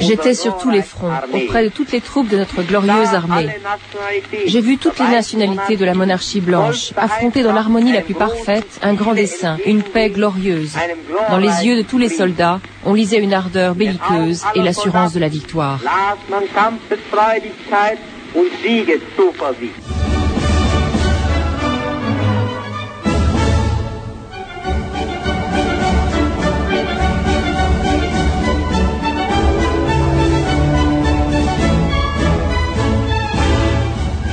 J'étais 0.00 0.34
sur 0.34 0.56
tous 0.58 0.70
les 0.70 0.82
fronts, 0.82 1.12
auprès 1.32 1.64
de 1.64 1.68
toutes 1.68 1.92
les 1.92 2.00
troupes 2.00 2.28
de 2.28 2.36
notre 2.36 2.62
glorieuse 2.62 3.14
armée. 3.14 3.48
J'ai 4.46 4.60
vu 4.60 4.78
toutes 4.78 4.98
les 4.98 5.08
nationalités 5.08 5.76
de 5.76 5.84
la 5.84 5.94
monarchie 5.94 6.40
blanche 6.40 6.92
affronter 6.96 7.42
dans 7.42 7.52
l'harmonie 7.52 7.92
la 7.92 8.00
plus 8.02 8.14
parfaite 8.14 8.80
un 8.82 8.94
grand 8.94 9.14
dessein, 9.14 9.58
une 9.66 9.82
paix 9.82 10.10
glorieuse. 10.10 10.74
Dans 11.28 11.38
les 11.38 11.66
yeux 11.66 11.76
de 11.76 11.82
tous 11.82 11.98
les 11.98 12.08
soldats, 12.08 12.60
on 12.84 12.94
lisait 12.94 13.18
une 13.18 13.34
ardeur 13.34 13.74
belliqueuse 13.74 14.44
et 14.54 14.62
l'assurance 14.62 15.12
de 15.12 15.20
la 15.20 15.28
victoire. 15.28 15.80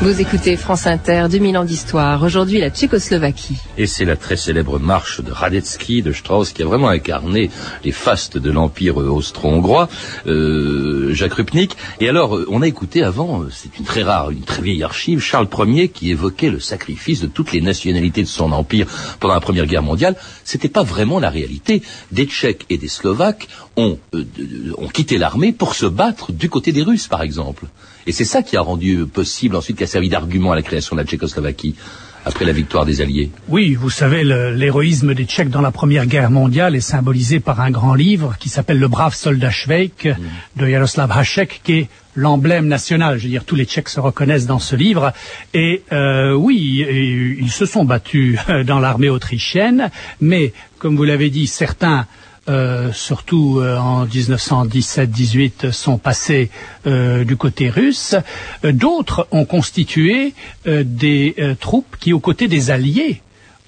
Vous 0.07 0.21
écoutez 0.21 0.55
France 0.55 0.87
Inter, 0.87 1.25
2000 1.29 1.57
ans 1.57 1.65
d'histoire. 1.65 2.23
Aujourd'hui, 2.23 2.61
la 2.61 2.69
Tchécoslovaquie. 2.69 3.57
Et 3.77 3.87
c'est 3.87 4.05
la 4.05 4.15
très 4.15 4.37
célèbre 4.37 4.79
marche 4.79 5.19
de 5.19 5.33
Radetzky, 5.33 6.01
de 6.01 6.13
Strauss, 6.13 6.53
qui 6.53 6.63
a 6.63 6.65
vraiment 6.65 6.87
incarné 6.87 7.51
les 7.83 7.91
fastes 7.91 8.37
de 8.37 8.49
l'Empire 8.49 9.01
euh, 9.01 9.09
austro-hongrois, 9.09 9.89
euh, 10.25 11.13
Jacques 11.13 11.33
Rupnik. 11.33 11.75
Et 11.99 12.07
alors, 12.07 12.37
euh, 12.37 12.45
on 12.49 12.61
a 12.61 12.67
écouté 12.69 13.03
avant, 13.03 13.41
euh, 13.41 13.49
c'est 13.51 13.77
une 13.77 13.83
très 13.83 14.01
rare, 14.01 14.31
une 14.31 14.43
très 14.43 14.61
vieille 14.61 14.81
archive, 14.81 15.19
Charles 15.19 15.49
Ier 15.67 15.89
qui 15.89 16.09
évoquait 16.09 16.51
le 16.51 16.61
sacrifice 16.61 17.19
de 17.19 17.27
toutes 17.27 17.51
les 17.51 17.59
nationalités 17.59 18.23
de 18.23 18.29
son 18.29 18.53
empire 18.53 18.87
pendant 19.19 19.33
la 19.33 19.41
Première 19.41 19.65
Guerre 19.65 19.83
mondiale. 19.83 20.15
C'était 20.45 20.69
pas 20.69 20.83
vraiment 20.83 21.19
la 21.19 21.29
réalité. 21.29 21.81
Des 22.13 22.27
Tchèques 22.27 22.65
et 22.69 22.77
des 22.77 22.87
Slovaques 22.87 23.49
ont, 23.75 23.99
euh, 24.13 24.23
ont 24.77 24.87
quitté 24.87 25.17
l'armée 25.17 25.51
pour 25.51 25.75
se 25.75 25.85
battre 25.85 26.31
du 26.31 26.49
côté 26.49 26.71
des 26.71 26.83
Russes, 26.83 27.09
par 27.09 27.23
exemple. 27.23 27.65
Et 28.07 28.13
c'est 28.13 28.25
ça 28.25 28.41
qui 28.41 28.55
a 28.55 28.61
rendu 28.61 29.05
possible 29.05 29.57
ensuite, 29.57 29.77
qui 29.77 29.83
a 29.83 29.87
servi 29.97 30.09
d'argument 30.09 30.51
à 30.51 30.55
la 30.55 30.61
création 30.61 30.95
de 30.95 31.01
la 31.01 31.07
Tchécoslovaquie 31.07 31.73
après 32.23 32.45
la 32.45 32.51
victoire 32.51 32.85
des 32.85 33.01
Alliés. 33.01 33.31
Oui, 33.47 33.73
vous 33.73 33.89
savez, 33.89 34.23
l'héroïsme 34.23 35.15
des 35.15 35.25
Tchèques 35.25 35.49
dans 35.49 35.61
la 35.61 35.71
Première 35.71 36.05
Guerre 36.05 36.29
mondiale 36.29 36.75
est 36.75 36.81
symbolisé 36.81 37.39
par 37.39 37.61
un 37.61 37.71
grand 37.71 37.95
livre 37.95 38.35
qui 38.37 38.47
s'appelle 38.47 38.77
Le 38.77 38.87
brave 38.87 39.15
soldat 39.15 39.49
Švejk 39.49 40.09
de 40.55 40.67
Jaroslav 40.67 41.11
Hašek, 41.11 41.61
qui 41.63 41.73
est 41.73 41.89
l'emblème 42.13 42.67
national. 42.67 43.17
Je 43.17 43.23
veux 43.23 43.29
dire, 43.29 43.43
tous 43.43 43.55
les 43.55 43.65
Tchèques 43.65 43.89
se 43.89 43.99
reconnaissent 43.99 44.45
dans 44.45 44.59
ce 44.59 44.75
livre. 44.75 45.13
Et 45.55 45.81
euh, 45.91 46.33
oui, 46.33 46.85
ils 47.39 47.51
se 47.51 47.65
sont 47.65 47.83
battus 47.83 48.37
euh, 48.49 48.63
dans 48.63 48.79
l'armée 48.79 49.09
autrichienne, 49.09 49.89
mais 50.21 50.53
comme 50.77 50.95
vous 50.95 51.05
l'avez 51.05 51.31
dit, 51.31 51.47
certains 51.47 52.05
euh, 52.49 52.91
surtout 52.93 53.59
euh, 53.59 53.77
en 53.77 54.05
1917-18, 54.05 55.71
sont 55.71 55.97
passés 55.97 56.49
euh, 56.85 57.23
du 57.23 57.35
côté 57.37 57.69
russe. 57.69 58.15
Euh, 58.63 58.71
D'autres 58.71 59.27
ont 59.31 59.45
constitué 59.45 60.33
des 60.65 61.35
troupes 61.59 61.95
qui, 61.99 62.13
aux 62.13 62.19
côtés 62.19 62.47
des 62.47 62.71
Alliés, 62.71 63.21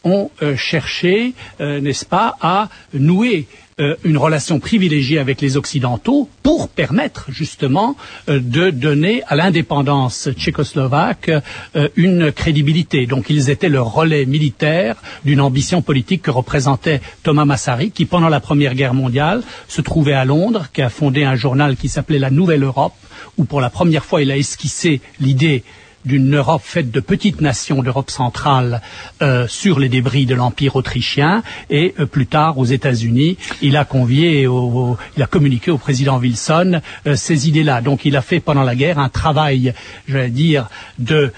ont 0.04 0.30
cherché, 0.56 1.34
n'est-ce 1.60 2.06
pas, 2.06 2.38
à 2.42 2.70
nouer 2.94 3.48
euh, 3.80 3.96
une 4.04 4.18
relation 4.18 4.60
privilégiée 4.60 5.20
avec 5.20 5.42
les 5.42 5.58
Occidentaux 5.58 6.30
pour 6.44 6.68
permettre 6.68 7.26
justement 7.30 7.96
euh, 8.28 8.40
de 8.40 8.70
donner 8.70 9.24
à 9.28 9.36
l'indépendance 9.36 10.30
tchécoslovaque 10.38 11.32
euh, 11.76 11.88
une 11.96 12.32
crédibilité. 12.32 13.06
Donc 13.06 13.30
ils 13.30 13.50
étaient 13.50 13.70
le 13.70 13.82
relais 13.82 14.26
militaire 14.26 14.96
d'une 15.24 15.42
ambition 15.42 15.82
politique 15.82 16.24
que 16.24 16.32
représentait 16.32 17.02
Thomas 17.24 17.46
Massary, 17.46 17.92
qui 17.92 18.06
pendant 18.06 18.30
la 18.30 18.40
Première 18.40 18.76
Guerre 18.76 18.94
mondiale 18.94 19.44
se 19.68 19.82
trouvait 19.82 20.14
à 20.14 20.26
Londres, 20.26 20.68
qui 20.74 20.82
a 20.82 20.90
fondé 20.90 21.24
un 21.24 21.36
journal 21.36 21.78
qui 21.78 21.90
s'appelait 21.90 22.20
La 22.20 22.32
Nouvelle 22.32 22.64
Europe, 22.64 22.94
où 23.38 23.46
pour 23.46 23.62
la 23.62 23.70
première 23.70 24.06
fois 24.06 24.22
il 24.22 24.32
a 24.32 24.38
esquissé 24.38 25.02
l'idée 25.20 25.64
d'une 26.10 26.36
Europe 26.36 26.64
faite 26.66 26.90
de 26.92 27.00
petites 27.00 27.40
nations 27.40 27.84
d'Europe 27.84 28.10
centrale 28.10 28.82
euh, 29.22 29.48
sur 29.48 29.80
les 29.80 29.90
débris 29.90 30.26
de 30.26 30.34
l'Empire 30.34 30.76
autrichien 30.76 31.44
et 31.70 31.94
euh, 32.00 32.08
plus 32.08 32.26
tard 32.26 32.58
aux 32.58 32.66
États-Unis, 32.66 33.38
il 33.62 33.78
a 33.78 33.86
convié, 33.86 34.48
au, 34.48 34.98
il 35.16 35.24
a 35.24 35.28
communiqué 35.28 35.70
au 35.70 35.78
président 35.78 36.18
Wilson 36.18 36.82
euh, 37.06 37.16
ces 37.16 37.48
idées-là. 37.48 37.82
Donc 37.82 38.06
il 38.06 38.18
a 38.18 38.22
fait 38.24 38.40
pendant 38.40 38.64
la 38.64 38.76
guerre 38.76 38.98
un 38.98 39.10
travail, 39.10 39.74
j'allais 40.08 40.30
dire, 40.30 40.68
de 40.98 41.32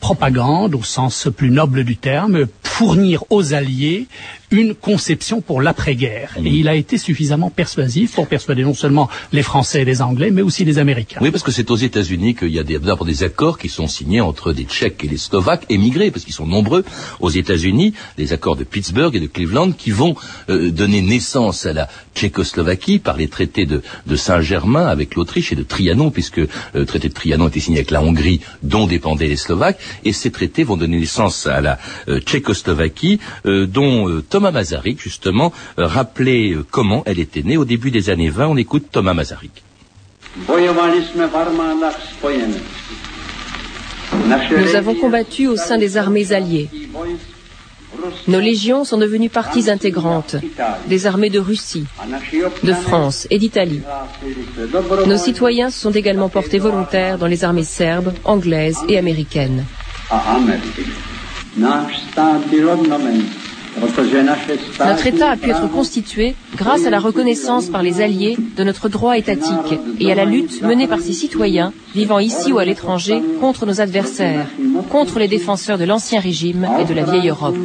propagande 0.00 0.74
au 0.74 0.82
sens 0.82 1.28
plus 1.34 1.50
noble 1.50 1.84
du 1.84 1.96
terme, 1.96 2.46
fournir 2.62 3.22
aux 3.30 3.54
Alliés 3.54 4.08
une 4.54 4.74
conception 4.74 5.40
pour 5.40 5.60
l'après-guerre. 5.60 6.30
Et 6.38 6.48
il 6.48 6.68
a 6.68 6.74
été 6.74 6.98
suffisamment 6.98 7.50
persuasif 7.50 8.14
pour 8.14 8.26
persuader 8.26 8.62
non 8.62 8.74
seulement 8.74 9.08
les 9.32 9.42
Français 9.42 9.82
et 9.82 9.84
les 9.84 10.00
Anglais, 10.00 10.30
mais 10.30 10.42
aussi 10.42 10.64
les 10.64 10.78
Américains. 10.78 11.20
Oui, 11.20 11.30
parce 11.30 11.42
que 11.42 11.52
c'est 11.52 11.70
aux 11.70 11.76
États-Unis 11.76 12.34
qu'il 12.34 12.54
y 12.54 12.58
a 12.58 12.62
des, 12.64 12.78
d'abord 12.78 13.04
des 13.04 13.22
accords 13.22 13.58
qui 13.58 13.68
sont 13.68 13.88
signés 13.88 14.20
entre 14.20 14.52
des 14.52 14.64
Tchèques 14.64 15.04
et 15.04 15.08
les 15.08 15.16
Slovaques 15.16 15.66
émigrés, 15.68 16.10
parce 16.10 16.24
qu'ils 16.24 16.34
sont 16.34 16.46
nombreux 16.46 16.84
aux 17.20 17.30
États-Unis, 17.30 17.94
les 18.18 18.32
accords 18.32 18.56
de 18.56 18.64
Pittsburgh 18.64 19.14
et 19.14 19.20
de 19.20 19.26
Cleveland 19.26 19.72
qui 19.72 19.90
vont 19.90 20.14
euh, 20.48 20.70
donner 20.70 21.02
naissance 21.02 21.66
à 21.66 21.72
la 21.72 21.88
Tchécoslovaquie 22.14 22.98
par 22.98 23.16
les 23.16 23.28
traités 23.28 23.66
de, 23.66 23.82
de 24.06 24.16
Saint-Germain 24.16 24.86
avec 24.86 25.14
l'Autriche 25.14 25.52
et 25.52 25.56
de 25.56 25.62
Trianon, 25.62 26.10
puisque 26.10 26.38
euh, 26.38 26.48
le 26.74 26.86
traité 26.86 27.08
de 27.08 27.14
Trianon 27.14 27.48
était 27.48 27.60
signé 27.60 27.78
avec 27.78 27.90
la 27.90 28.02
Hongrie, 28.02 28.40
dont 28.62 28.86
dépendaient 28.86 29.28
les 29.28 29.36
Slovaques, 29.36 29.78
et 30.04 30.12
ces 30.12 30.30
traités 30.30 30.64
vont 30.64 30.76
donner 30.76 30.98
naissance 30.98 31.46
à 31.46 31.60
la 31.60 31.78
euh, 32.08 32.20
Tchécoslovaquie, 32.20 33.18
euh, 33.46 33.66
dont 33.66 34.08
euh, 34.08 34.22
Thomas 34.44 34.60
Masaryk, 34.60 35.00
justement, 35.00 35.54
euh, 35.78 35.86
rappelait 35.86 36.50
euh, 36.50 36.66
comment 36.70 37.02
elle 37.06 37.18
était 37.18 37.42
née 37.42 37.56
au 37.56 37.64
début 37.64 37.90
des 37.90 38.10
années 38.10 38.28
20. 38.28 38.48
On 38.48 38.56
écoute 38.58 38.88
Thomas. 38.92 39.14
Naše 39.14 39.38
Nous 44.58 44.74
avons 44.74 44.94
combattu 44.96 45.46
au 45.46 45.56
sein 45.56 45.78
des 45.78 45.96
armées 45.96 46.32
alliées. 46.32 46.68
Nos 48.28 48.40
légions 48.40 48.84
sont 48.84 48.98
devenues 48.98 49.30
parties 49.30 49.70
intégrantes 49.70 50.36
des 50.88 51.06
armées 51.06 51.30
de 51.30 51.38
Russie, 51.38 51.86
de 52.62 52.74
France 52.74 53.26
et 53.30 53.38
d'Italie. 53.38 53.80
Nos 55.06 55.16
citoyens 55.16 55.70
se 55.70 55.80
sont 55.80 55.92
également 55.92 56.28
portés 56.28 56.58
volontaires 56.58 57.16
dans 57.16 57.28
les 57.28 57.44
armées 57.44 57.64
serbes, 57.64 58.12
anglaises 58.24 58.80
et 58.90 58.98
américaines. 58.98 59.64
Notre 63.80 65.06
État 65.06 65.30
a 65.30 65.36
pu 65.36 65.50
être 65.50 65.70
constitué 65.70 66.34
grâce 66.56 66.86
à 66.86 66.90
la 66.90 67.00
reconnaissance 67.00 67.66
par 67.66 67.82
les 67.82 68.00
Alliés 68.00 68.36
de 68.56 68.64
notre 68.64 68.88
droit 68.88 69.16
étatique 69.18 69.78
et 70.00 70.12
à 70.12 70.14
la 70.14 70.24
lutte 70.24 70.62
menée 70.62 70.86
par 70.86 71.00
ses 71.00 71.12
citoyens 71.12 71.72
vivant 71.94 72.18
ici 72.18 72.52
ou 72.52 72.58
à 72.58 72.64
l'étranger 72.64 73.22
contre 73.40 73.66
nos 73.66 73.80
adversaires, 73.80 74.46
contre 74.90 75.18
les 75.18 75.28
défenseurs 75.28 75.78
de 75.78 75.84
l'ancien 75.84 76.20
régime 76.20 76.68
et 76.80 76.84
de 76.84 76.94
la 76.94 77.04
vieille 77.04 77.28
Europe. 77.28 77.56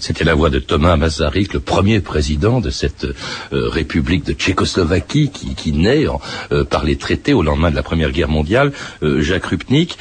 C'était 0.00 0.24
la 0.24 0.34
voix 0.34 0.50
de 0.50 0.58
Thomas 0.58 0.96
Masaryk, 0.96 1.52
le 1.52 1.60
premier 1.60 2.00
président 2.00 2.60
de 2.60 2.70
cette 2.70 3.04
euh, 3.04 3.68
république 3.68 4.24
de 4.24 4.32
Tchécoslovaquie 4.32 5.30
qui, 5.30 5.54
qui 5.54 5.72
naît 5.72 6.04
euh, 6.50 6.64
par 6.64 6.84
les 6.84 6.96
traités 6.96 7.34
au 7.34 7.42
lendemain 7.42 7.70
de 7.70 7.76
la 7.76 7.82
Première 7.82 8.10
Guerre 8.10 8.28
mondiale. 8.28 8.72
Euh, 9.02 9.20
Jacques 9.20 9.46
Rupnik, 9.46 9.98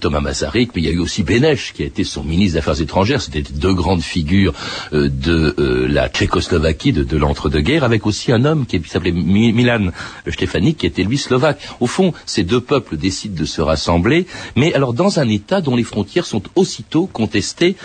Thomas 0.00 0.20
Masaryk, 0.20 0.70
mais 0.74 0.82
il 0.82 0.84
y 0.86 0.88
a 0.88 0.92
eu 0.92 0.98
aussi 0.98 1.22
Beneš 1.22 1.72
qui 1.72 1.82
a 1.82 1.86
été 1.86 2.04
son 2.04 2.22
ministre 2.22 2.54
des 2.54 2.58
Affaires 2.58 2.80
étrangères. 2.80 3.20
C'était 3.20 3.42
deux 3.42 3.74
grandes 3.74 4.02
figures 4.02 4.52
de 4.92 5.54
la 5.88 6.08
Tchécoslovaquie 6.08 6.92
de, 6.92 7.02
de 7.02 7.16
l'entre-deux-guerres, 7.16 7.84
avec 7.84 8.06
aussi 8.06 8.32
un 8.32 8.44
homme 8.44 8.66
qui 8.66 8.80
s'appelait 8.86 9.12
Milan 9.12 9.90
Stefanik, 10.28 10.78
qui 10.78 10.86
était 10.86 11.02
lui 11.02 11.18
slovaque. 11.24 11.58
Au 11.80 11.86
fond, 11.86 12.12
ces 12.26 12.44
deux 12.44 12.60
peuples 12.60 12.96
décident 12.96 13.38
de 13.38 13.44
se 13.44 13.60
rassembler, 13.60 14.26
mais 14.56 14.72
alors 14.74 14.92
dans 14.92 15.18
un 15.18 15.28
État 15.28 15.60
dont 15.60 15.76
les 15.76 15.84
frontières 15.84 16.26
sont 16.26 16.42
aussitôt 16.54 17.06
contestées 17.06 17.76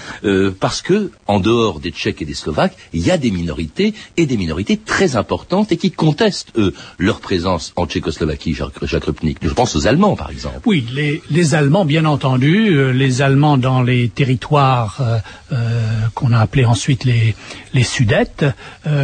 parce 0.59 0.81
que, 0.81 1.11
en 1.27 1.39
dehors 1.39 1.79
des 1.79 1.91
Tchèques 1.91 2.21
et 2.21 2.25
des 2.25 2.33
Slovaques, 2.33 2.75
il 2.93 3.01
y 3.05 3.11
a 3.11 3.17
des 3.17 3.31
minorités 3.31 3.93
et 4.17 4.25
des 4.25 4.37
minorités 4.37 4.77
très 4.77 5.15
importantes 5.15 5.71
et 5.71 5.77
qui 5.77 5.91
contestent, 5.91 6.51
eux, 6.57 6.73
leur 6.97 7.19
présence 7.19 7.73
en 7.75 7.85
Tchécoslovaquie, 7.87 8.53
Jacques 8.53 9.05
Rupnik. 9.05 9.37
Je 9.41 9.53
pense 9.53 9.75
aux 9.75 9.87
Allemands, 9.87 10.15
par 10.15 10.31
exemple. 10.31 10.59
Oui, 10.65 10.85
les, 10.93 11.21
les 11.29 11.55
Allemands, 11.55 11.85
bien 11.85 12.05
entendu, 12.05 12.75
euh, 12.75 12.91
les 12.91 13.21
Allemands 13.21 13.57
dans 13.57 13.81
les 13.81 14.09
territoires 14.09 14.97
euh, 15.01 15.17
euh, 15.51 15.57
qu'on 16.15 16.31
a 16.33 16.39
appelés 16.39 16.65
ensuite 16.65 17.05
les, 17.05 17.35
les 17.73 17.83
Sudètes, 17.83 18.45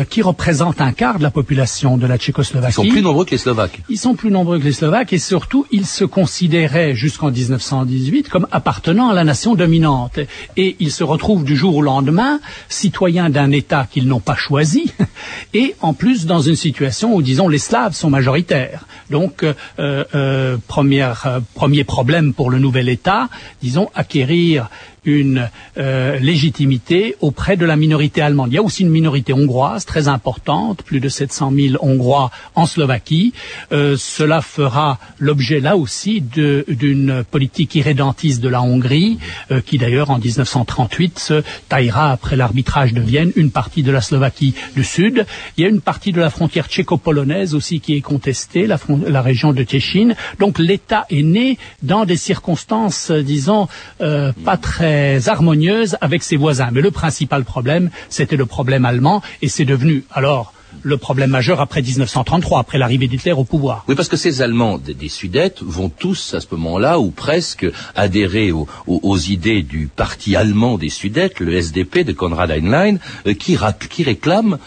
qui 0.10 0.22
représentent 0.22 0.82
un 0.82 0.92
quart 0.92 1.18
de 1.18 1.24
la 1.24 1.32
population 1.32 1.98
de 1.98 2.08
la 2.08 2.18
Tchécoslovaquie. 2.18 2.72
Ils 2.72 2.86
sont 2.86 2.89
plus 2.89 3.01
nombreux 3.01 3.25
que 3.25 3.32
les 3.32 3.38
Slovaques. 3.38 3.82
Ils 3.89 3.98
sont 3.98 4.15
plus 4.15 4.25
nombreux 4.29 4.60
que 4.60 4.63
les 4.63 4.72
Slovaques 4.72 5.13
et 5.13 5.20
surtout, 5.20 5.65
ils 5.72 5.86
se 5.86 6.05
considéraient 6.05 6.96
jusqu'en 6.96 7.32
1918 7.32 8.29
comme 8.29 8.48
appartenant 8.51 9.10
à 9.10 9.13
la 9.13 9.24
nation 9.24 9.55
dominante. 9.55 10.20
Et 10.58 10.75
ils 10.79 10.91
se 10.91 11.03
retrouvent 11.03 11.44
du 11.44 11.55
jour 11.55 11.75
au 11.75 11.82
lendemain 11.82 12.39
citoyens 12.70 13.29
d'un 13.29 13.51
État 13.51 13.88
qu'ils 13.89 14.08
n'ont 14.08 14.20
pas 14.20 14.36
choisi 14.36 14.91
et 15.53 15.75
en 15.82 15.94
plus 15.94 16.25
dans 16.25 16.41
une 16.41 16.55
situation 16.55 17.15
où, 17.15 17.22
disons, 17.22 17.48
les 17.48 17.58
Slaves 17.58 17.94
sont 17.94 18.10
majoritaires. 18.10 18.86
Donc, 19.10 19.44
euh, 19.44 19.53
euh, 19.79 20.58
première, 20.67 21.25
euh, 21.25 21.39
premier 21.53 21.84
problème 21.84 22.34
pour 22.34 22.50
le 22.50 22.60
nouvel 22.60 22.89
État, 22.89 23.29
disons, 23.62 23.89
acquérir 23.94 24.70
une 25.06 25.50
euh, 25.78 26.20
légitimité 26.20 27.16
auprès 27.22 27.58
de 27.58 27.66
la 27.66 27.76
minorité 27.76 28.22
allemande. 28.22 28.52
Il 28.52 28.56
y 28.56 28.58
a 28.58 28.64
aussi 28.64 28.84
une 28.84 28.90
minorité 28.90 29.34
hongroise 29.34 29.86
très 29.86 30.08
importante, 30.08 30.84
plus 30.84 31.00
de 31.00 31.10
700 31.10 31.52
000 31.56 31.76
Hongrois 31.80 32.32
en 32.56 32.66
Slovaquie. 32.66 33.34
Euh, 33.72 33.96
cela 33.98 34.42
fera 34.42 35.00
l'objet 35.20 35.60
là 35.60 35.78
aussi 35.78 36.22
d'une 36.22 37.24
politique 37.30 37.76
irrédentiste 37.76 38.42
de 38.42 38.50
la 38.50 38.62
Hongrie, 38.62 39.20
euh, 39.52 39.62
qui 39.62 39.78
d'ailleurs 39.78 40.10
en 40.10 40.18
1938 40.18 41.20
se 41.20 41.44
taillera 41.70 42.12
après 42.12 42.36
l'arbitrage 42.36 42.94
de 42.94 43.02
Vienne 43.02 43.32
une 43.36 43.52
partie 43.52 43.84
de 43.84 43.92
la 43.92 44.02
Slovaquie 44.02 44.56
du 44.76 44.84
Sud. 44.84 45.26
Il 45.58 45.64
y 45.64 45.68
a 45.68 45.70
une 45.70 45.82
partie 45.82 46.12
de 46.12 46.20
la 46.20 46.30
frontière 46.30 46.68
tchéco-polonaise 46.68 47.54
aussi 47.54 47.80
qui 47.80 47.96
est 47.96 48.02
contestée, 48.02 48.66
la, 48.66 48.80
la 49.08 49.22
région 49.22 49.54
de 49.54 49.64
Tchéchine. 49.64 50.16
Donc 50.40 50.58
l'État 50.58 51.06
est 51.10 51.24
né 51.24 51.58
dans 51.84 52.06
des 52.06 52.18
circonstances, 52.18 53.12
disons, 53.12 53.68
pas 54.00 54.58
très 54.58 54.95
harmonieuse 55.28 55.98
avec 56.02 56.24
ses 56.24 56.38
voisins. 56.38 56.70
Mais 56.72 56.82
le 56.82 56.92
principal 56.92 57.44
problème, 57.44 57.90
c'était 58.10 58.38
le 58.38 58.46
problème 58.46 58.86
allemand, 58.86 59.22
et 59.42 59.48
c'est 59.48 59.66
devenu 59.66 60.04
alors 60.12 60.54
le 60.84 60.98
problème 60.98 61.30
majeur 61.30 61.62
après 61.62 61.82
1933, 61.82 62.60
après 62.60 62.78
l'arrivée 62.78 63.08
d'Hitler 63.08 63.32
au 63.32 63.44
pouvoir. 63.44 63.86
Oui, 63.88 63.96
parce 63.96 64.10
que 64.10 64.18
ces 64.18 64.42
Allemands 64.42 64.78
des, 64.78 65.10
Sudètes 65.10 65.62
vont 65.62 65.90
tous, 65.90 66.34
à 66.34 66.42
ce 66.42 66.48
moment-là, 66.52 67.00
ou 67.00 67.12
presque, 67.12 67.66
adhérer 67.96 68.52
aux, 68.52 69.18
idées 69.18 69.64
du 69.64 69.88
parti 69.88 70.36
allemand 70.36 70.78
des 70.78 70.90
Sudètes, 70.90 71.40
le 71.40 71.54
SDP 71.54 72.04
de 72.04 72.12
Konrad 72.12 72.52
Heinlein, 72.52 72.98
euh, 73.28 73.34
qui, 73.34 73.58
qui 73.90 74.04
réclame, 74.04 74.58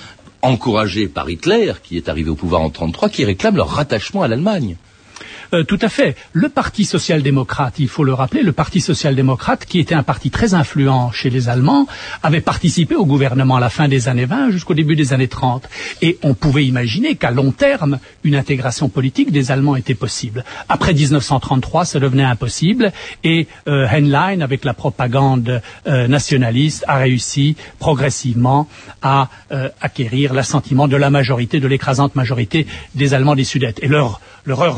encouragé 0.43 1.09
par 1.09 1.29
Hitler, 1.29 1.73
qui 1.83 1.97
est 1.97 2.09
arrivé 2.09 2.31
au 2.31 2.37
pouvoir 2.37 2.63
en 2.63 2.71
1933, 2.71 3.09
qui 3.09 3.25
réclame 3.25 3.57
leur 3.57 3.69
rattachement 3.69 4.23
à 4.23 4.29
l'Allemagne. 4.29 4.77
Euh, 5.55 5.65
tout 5.65 5.79
à 5.81 5.89
fait. 5.89 6.15
Le 6.33 6.49
Parti 6.49 6.85
social-démocrate, 6.85 7.79
il 7.79 7.89
faut 7.89 8.05
le 8.05 8.13
rappeler, 8.13 8.43
le 8.43 8.53
Parti 8.53 8.81
social-démocrate, 8.81 9.65
qui 9.65 9.79
était 9.79 9.95
un 9.95 10.03
parti 10.03 10.31
très 10.31 10.53
influent 10.55 11.11
chez 11.11 11.31
les 11.31 11.49
Allemands, 11.49 11.87
avait 12.23 12.43
participé 12.43 12.95
au 12.95 13.07
gouvernement 13.07 13.57
à 13.57 13.61
la 13.61 13.71
fin 13.71 13.89
des 13.89 14.09
années 14.09 14.27
20 14.27 14.51
jusqu'au 14.51 14.75
début 14.75 14.95
des 14.95 15.13
années 15.15 15.29
30. 15.29 15.67
Et 16.03 16.19
on 16.23 16.35
pouvait 16.35 16.67
imaginer 16.67 17.17
qu'à 17.17 17.31
long 17.31 17.51
terme, 17.53 17.99
une 18.25 18.35
intégration 18.35 18.91
politique 18.91 19.33
des 19.33 19.51
Allemands 19.51 19.77
était 19.77 19.95
possible. 19.95 20.45
Après 20.69 20.93
1933, 20.93 21.87
ça 21.87 21.99
devenait 21.99 22.25
impossible 22.25 22.93
et 23.25 23.47
euh, 23.69 23.87
Heinlein, 23.89 24.41
avec 24.43 24.65
la 24.65 24.75
propagande 24.75 25.63
euh, 25.87 26.09
nationaliste, 26.09 26.85
a 26.89 26.99
réussi 26.99 27.57
progressivement 27.79 28.69
à 29.03 29.29
acquérir 29.81 30.35
l'assentiment 30.35 30.89
de 30.89 30.97
la 30.97 31.11
majorité, 31.11 31.61
de 31.61 31.69
l'écrasante 31.69 32.17
majorité 32.17 32.67
des 32.95 33.15
Allemands 33.15 33.35
des 33.35 33.45
Sudètes. 33.45 33.79
Et 33.83 33.89
leur 33.89 34.21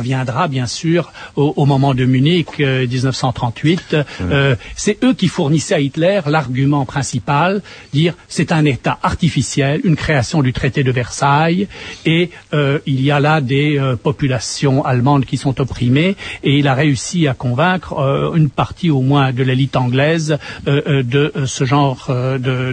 viendra 0.03 0.49
sûr 0.67 1.13
au, 1.37 1.67
moment 1.67 1.95
de 1.95 2.05
Munich 2.05 2.59
1938. 2.59 3.95
Euh, 3.95 4.05
euh, 4.21 4.57
c'est 4.77 5.03
eux 5.05 5.15
qui 5.15 5.29
fournissaient 5.29 5.75
à 5.75 5.81
Hitler 5.81 6.21
l'argument 6.27 6.85
principal, 6.85 7.63
dire 7.93 8.15
c'est 8.29 8.53
un 8.53 8.65
État 8.65 8.99
artificiel, 9.03 9.81
une 9.85 9.97
création 9.97 10.43
du 10.43 10.53
traité 10.53 10.83
de 10.83 10.91
Versailles, 10.91 11.69
et 12.05 12.31
euh, 12.53 12.79
il 12.87 13.01
y 13.01 13.11
a 13.11 13.21
là 13.21 13.41
des 13.41 13.81
populations 14.03 14.85
allemandes 14.85 15.25
qui 15.25 15.37
sont 15.37 15.61
opprimées, 15.61 16.17
et 16.43 16.59
il 16.59 16.69
a 16.69 16.75
réussi 16.75 17.27
à 17.27 17.35
convaincre 17.35 18.33
une 18.35 18.51
partie 18.51 18.91
au 18.91 19.01
moins 19.01 19.33
de 19.33 19.43
l'élite 19.43 19.77
anglaise 19.77 20.39
de 20.67 21.33
ce 21.47 21.65
genre 21.65 22.11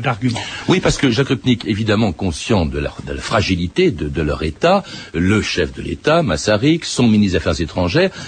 d'argument. 0.01 0.39
Oui, 0.67 0.79
parce 0.79 0.97
que 0.97 1.09
Jacques 1.09 1.29
Rupnik, 1.29 1.65
évidemment 1.65 2.11
conscient 2.11 2.65
de 2.65 2.79
la, 2.79 2.91
fragilité 3.17 3.91
de, 3.91 4.07
de, 4.07 4.21
leur 4.21 4.43
État, 4.43 4.83
le 5.13 5.41
chef 5.41 5.73
de 5.73 5.81
l'État, 5.81 6.23
Masaryk, 6.23 6.85
son 6.85 7.07
ministre 7.07 7.33
des 7.33 7.35
Affaires 7.37 7.61
étrangères, 7.61 7.76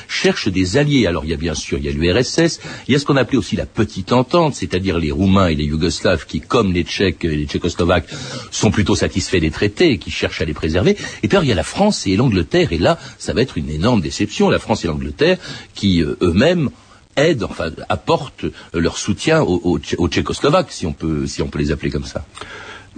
cherche 0.07 0.47
des 0.47 0.77
alliés. 0.77 1.07
Alors 1.07 1.25
il 1.25 1.31
y 1.31 1.33
a 1.33 1.38
bien 1.38 1.55
sûr, 1.55 1.77
il 1.79 1.85
y 1.85 1.89
a 1.89 1.91
l'URSS, 1.91 2.59
il 2.88 2.93
y 2.93 2.95
a 2.95 2.99
ce 2.99 3.05
qu'on 3.05 3.17
appelait 3.17 3.38
aussi 3.38 3.55
la 3.55 3.65
petite 3.65 4.12
entente, 4.12 4.55
c'est-à-dire 4.55 4.99
les 4.99 5.12
Roumains 5.12 5.47
et 5.47 5.55
les 5.55 5.65
Yougoslaves 5.65 6.25
qui, 6.25 6.39
comme 6.39 6.73
les 6.73 6.83
Tchèques 6.83 7.25
et 7.25 7.35
les 7.35 7.45
Tchécoslovaques, 7.45 8.09
sont 8.51 8.71
plutôt 8.71 8.95
satisfaits 8.95 9.39
des 9.39 9.51
traités 9.51 9.91
et 9.91 9.97
qui 9.97 10.12
cherchent 10.12 10.41
à 10.41 10.45
les 10.45 10.53
préserver. 10.53 10.95
Et 11.23 11.27
puis 11.27 11.38
il 11.41 11.47
y 11.47 11.51
a 11.51 11.55
la 11.55 11.63
France 11.63 12.05
et 12.05 12.15
l'Angleterre, 12.15 12.73
et 12.73 12.77
là, 12.77 12.99
ça 13.17 13.33
va 13.33 13.41
être 13.41 13.57
une 13.57 13.69
énorme 13.69 14.01
déception. 14.01 14.49
La 14.49 14.59
France 14.59 14.85
et 14.85 14.88
l'Angleterre 14.88 15.38
qui 15.73 16.03
euh, 16.03 16.17
eux-mêmes 16.21 16.69
aident, 17.15 17.43
enfin 17.43 17.71
apportent 17.89 18.45
leur 18.73 18.97
soutien 18.97 19.41
aux, 19.41 19.79
Tchécoslovaques, 19.79 20.71
si 20.71 20.85
on 20.85 20.93
peut, 20.93 21.27
si 21.27 21.41
on 21.41 21.47
peut 21.47 21.59
les 21.59 21.71
appeler 21.71 21.91
comme 21.91 22.05
ça. 22.05 22.25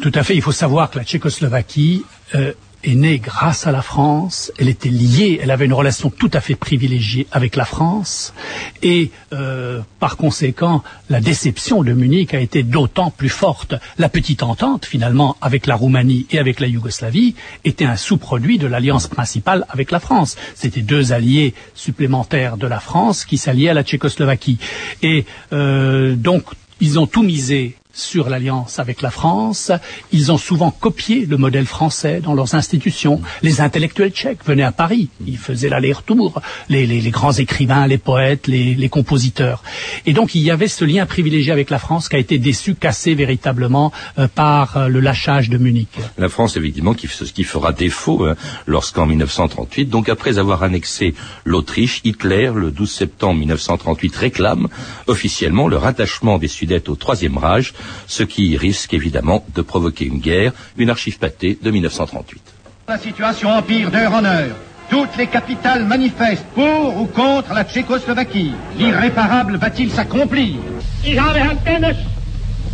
Tout 0.02 0.12
à 0.16 0.24
fait. 0.24 0.36
Il 0.36 0.42
faut 0.42 0.52
savoir 0.52 0.90
que 0.90 0.98
la 1.00 1.06
Tchécoslovaquie 1.06 2.04
euh, 2.36 2.54
est 2.84 2.96
née 2.96 3.20
grâce 3.20 3.68
à 3.68 3.72
la 3.72 3.82
France, 3.82 4.52
elle 4.58 4.70
était 4.70 4.90
liée, 4.90 5.40
elle 5.42 5.52
avait 5.52 5.66
une 5.66 5.74
relation 5.74 6.10
tout 6.10 6.32
à 6.34 6.42
fait 6.42 6.56
privilégiée 6.56 7.28
avec 7.32 7.56
la 7.56 7.66
France, 7.66 8.34
et 8.82 9.12
euh, 9.34 9.82
par 10.00 10.18
conséquent, 10.18 10.84
la 11.10 11.22
déception 11.22 11.84
de 11.84 11.94
Munich 11.94 12.34
a 12.34 12.40
été 12.40 12.64
d'autant 12.64 13.12
plus 13.12 13.30
forte. 13.30 13.76
La 13.98 14.10
petite 14.10 14.44
entente, 14.44 14.86
finalement, 14.86 15.38
avec 15.42 15.68
la 15.68 15.76
Roumanie 15.76 16.26
et 16.32 16.40
avec 16.40 16.60
la 16.60 16.68
Yougoslavie, 16.68 17.36
était 17.64 17.86
un 17.86 17.98
sous-produit 17.98 18.58
de 18.58 18.68
l'alliance 18.68 19.08
principale 19.08 19.66
avec 19.70 19.92
la 19.92 20.00
France. 20.00 20.36
C'était 20.56 20.82
deux 20.82 21.14
alliés 21.14 21.54
supplémentaires 21.76 22.58
de 22.58 22.68
la 22.68 22.80
France 22.80 23.26
qui 23.26 23.38
s'alliaient 23.38 23.70
à 23.70 23.74
la 23.74 23.84
Tchécoslovaquie. 23.84 24.58
Et 25.02 25.26
euh, 25.54 26.16
donc, 26.16 26.44
ils 26.80 26.98
ont 27.00 27.08
tout 27.08 27.24
misé 27.24 27.76
sur 27.94 28.30
l'alliance 28.30 28.80
avec 28.80 29.02
la 29.02 29.12
France. 29.12 29.72
Ils 30.12 30.32
ont 30.32 30.38
souvent 30.38 30.72
copié 30.72 31.26
le 31.26 31.38
modèle 31.38 31.66
français 31.66 32.22
dans 32.22 32.34
leurs 32.34 32.56
institutions. 32.56 33.22
Les 33.42 33.62
intellectuels 33.62 34.12
tchèques 34.12 34.46
venaient 34.46 34.64
à 34.64 34.72
Paris. 34.72 35.10
Ils 35.26 35.38
faisaient 35.38 35.70
l'aller-retour. 35.70 36.42
Les, 36.70 36.86
les, 36.86 37.02
les, 37.02 37.12
grands 37.12 37.34
écrivains, 37.34 37.88
les 37.88 37.98
poètes, 37.98 38.48
les, 38.48 38.76
les, 38.76 38.90
compositeurs. 38.90 39.64
Et 40.06 40.14
donc 40.14 40.36
il 40.36 40.42
y 40.42 40.52
avait 40.52 40.68
ce 40.68 40.86
lien 40.86 41.06
privilégié 41.06 41.52
avec 41.52 41.70
la 41.70 41.80
France 41.80 42.10
qui 42.10 42.16
a 42.16 42.20
été 42.20 42.38
déçu, 42.38 42.76
cassé 42.76 43.16
véritablement 43.16 43.92
euh, 44.18 44.28
par 44.28 44.78
euh, 44.78 44.88
le 44.88 45.00
lâchage 45.00 45.50
de 45.50 45.58
Munich. 45.58 45.90
La 46.18 46.30
France, 46.30 46.58
évidemment, 46.58 46.94
qui, 46.94 47.08
ce 47.08 47.24
qui 47.26 47.44
fera 47.44 47.74
défaut 47.74 48.26
hein, 48.26 48.36
lorsqu'en 48.66 49.06
1938, 49.06 49.86
donc 49.86 50.10
après 50.10 50.38
avoir 50.38 50.64
annexé 50.64 51.14
l'Autriche, 51.46 52.02
Hitler, 52.04 52.52
le 52.56 52.72
12 52.72 52.92
septembre 52.92 53.40
1938, 53.40 54.16
réclame 54.16 54.68
officiellement 55.08 55.68
le 55.68 55.78
rattachement 55.78 56.38
des 56.38 56.48
Sudètes 56.48 56.90
au 56.90 56.96
Troisième 56.96 57.38
Reich 57.38 57.74
ce 58.08 58.24
qui 58.24 58.58
risque 58.58 58.94
évidemment 58.94 59.46
de 59.56 59.62
provoquer 59.62 60.06
une 60.06 60.20
guerre, 60.20 60.54
une 60.78 60.90
archive 60.90 61.18
pâtée 61.20 61.58
de 61.62 61.72
1938. 61.72 62.42
La 62.88 62.98
situation 62.98 63.50
empire 63.50 63.92
d'heure 63.92 64.14
en 64.14 64.26
heure. 64.26 64.56
Toutes 64.90 65.16
les 65.18 65.28
capitales 65.28 65.86
manifestent 65.86 66.46
pour 66.54 66.98
ou 66.98 67.06
contre 67.06 67.54
la 67.54 67.64
Tchécoslovaquie. 67.64 68.52
L'irréparable 68.78 69.56
va-t-il 69.56 69.90
s'accomplir? 69.90 70.56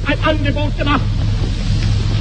Ein 0.07 0.17
Angebot 0.23 0.71
gemacht. 0.77 1.03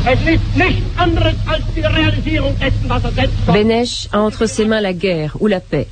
Es 0.06 0.20
liegt 0.24 0.56
nichts 0.56 0.82
anderes 0.98 1.34
als 1.46 1.64
die 1.74 1.80
Realisierung 1.80 2.56
dessen, 2.58 2.88
was 2.88 3.04
er 3.04 3.12
selbst 3.12 3.46
Benesch 3.46 4.08
a 4.12 4.18
entre 4.18 4.46
ses 4.46 4.66
mains 4.66 4.80
la 4.80 4.92
guerre 4.92 5.36
ou 5.40 5.46
la 5.48 5.60
paix. 5.60 5.88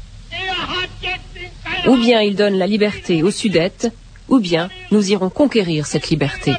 Ou 1.87 1.97
bien 1.97 2.21
il 2.23 2.37
donne 2.37 2.55
la 2.55 2.67
liberté 2.67 3.23
aux 3.23 3.31
Sudètes, 3.31 3.93
ou 4.29 4.41
bien 4.41 4.69
nous 4.91 5.11
irons 5.11 5.31
conquérir 5.31 5.87
cette 5.87 6.11
liberté. 6.11 6.53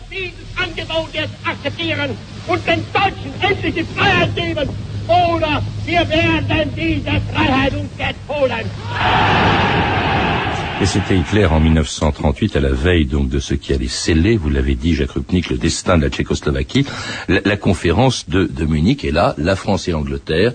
Et 10.82 10.86
c'était 10.86 11.17
Hitler 11.17 11.45
en 11.45 11.60
1938, 11.62 12.58
à 12.58 12.60
la 12.60 12.69
veille 12.69 13.06
donc 13.06 13.30
de 13.30 13.39
ce 13.39 13.54
qui 13.54 13.73
allait 13.73 13.88
sceller, 13.88 14.36
vous 14.36 14.49
l'avez 14.49 14.75
dit, 14.75 14.93
Jacques 14.93 15.12
Rupnik, 15.12 15.49
le 15.49 15.58
destin 15.58 15.97
de 15.97 16.04
la 16.04 16.10
Tchécoslovaquie, 16.10 16.86
la, 17.30 17.56
conférence 17.56 18.28
de, 18.28 18.43
de 18.43 18.65
Munich. 18.65 19.06
Et 19.06 19.12
là, 19.12 19.36
la 19.38 19.56
France 19.56 19.88
et 19.88 19.91
l'Angleterre, 19.91 20.51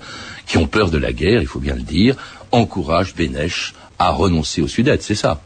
qui 0.47 0.59
ont 0.59 0.67
peur 0.67 0.91
de 0.91 0.99
la 0.99 1.13
guerre, 1.13 1.41
il 1.41 1.47
faut 1.47 1.59
bien 1.59 1.75
le 1.75 1.83
dire, 1.83 2.17
encouragent 2.53 3.15
Bénèche 3.15 3.73
à 3.99 4.11
renoncer 4.11 4.61
aux 4.61 4.69
Sudètes, 4.69 5.03
c'est 5.03 5.15
ça? 5.15 5.41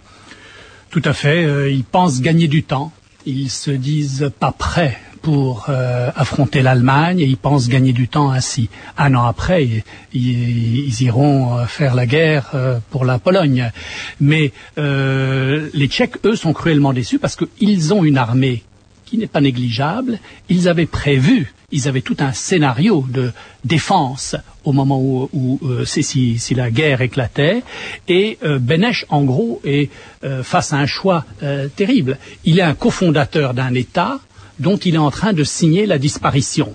Tout 0.94 1.02
à 1.06 1.12
fait. 1.12 1.44
euh, 1.44 1.68
ils 1.68 1.82
pensent 1.82 2.20
gagner 2.20 2.46
du 2.46 2.62
temps. 2.62 2.92
Ils 3.26 3.50
se 3.50 3.72
disent 3.72 4.30
pas 4.38 4.52
prêts 4.52 4.96
pour 5.22 5.66
euh, 5.68 6.12
affronter 6.14 6.62
l'Allemagne 6.62 7.18
et 7.18 7.24
ils 7.24 7.36
pensent 7.36 7.68
gagner 7.68 7.92
du 7.92 8.06
temps 8.06 8.30
ainsi. 8.30 8.68
Un 8.96 9.16
an 9.16 9.24
après, 9.24 9.82
ils, 10.12 11.02
iront 11.02 11.58
euh, 11.58 11.64
faire 11.64 11.96
la 11.96 12.06
guerre 12.06 12.52
pour 12.92 13.04
la 13.04 13.18
Pologne. 13.18 13.72
Mais 14.20 14.52
les 14.76 15.88
Tchèques, 15.88 16.24
eux, 16.24 16.36
sont 16.36 16.52
cruellement 16.52 16.92
déçus 16.92 17.18
parce 17.18 17.34
qu'ils 17.34 17.92
ont 17.92 18.04
une 18.04 18.16
armée 18.16 18.62
qui 19.04 19.18
n'est 19.18 19.26
pas 19.26 19.40
négligeable. 19.40 20.20
Ils 20.48 20.68
avaient 20.68 20.86
prévu, 20.86 21.52
ils 21.74 21.88
avaient 21.88 22.02
tout 22.02 22.16
un 22.20 22.32
scénario 22.32 23.04
de 23.10 23.32
défense 23.64 24.36
au 24.64 24.72
moment 24.72 25.00
où, 25.00 25.28
où, 25.32 25.58
euh, 25.64 25.84
si, 25.84 26.38
la 26.54 26.70
guerre 26.70 27.00
éclatait. 27.02 27.62
Et 28.08 28.38
euh, 28.44 28.60
Benesch, 28.60 29.04
en 29.08 29.24
gros, 29.24 29.60
est 29.64 29.90
euh, 30.22 30.44
face 30.44 30.72
à 30.72 30.76
un 30.76 30.86
choix 30.86 31.24
euh, 31.42 31.66
terrible. 31.68 32.16
Il 32.44 32.60
est 32.60 32.62
un 32.62 32.74
cofondateur 32.74 33.54
d'un 33.54 33.74
État 33.74 34.20
dont 34.60 34.76
il 34.76 34.94
est 34.94 34.98
en 34.98 35.10
train 35.10 35.32
de 35.32 35.42
signer 35.42 35.84
la 35.84 35.98
disparition. 35.98 36.74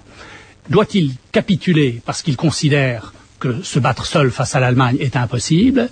Doit-il 0.70 1.14
capituler 1.32 2.02
parce 2.06 2.22
qu'il 2.22 2.36
considère 2.36 3.14
que 3.40 3.64
se 3.64 3.80
battre 3.80 4.06
seul 4.06 4.32
face 4.32 4.54
à 4.56 4.60
l'Allemagne 4.60 4.98
est 5.00 5.16
impossible, 5.16 5.90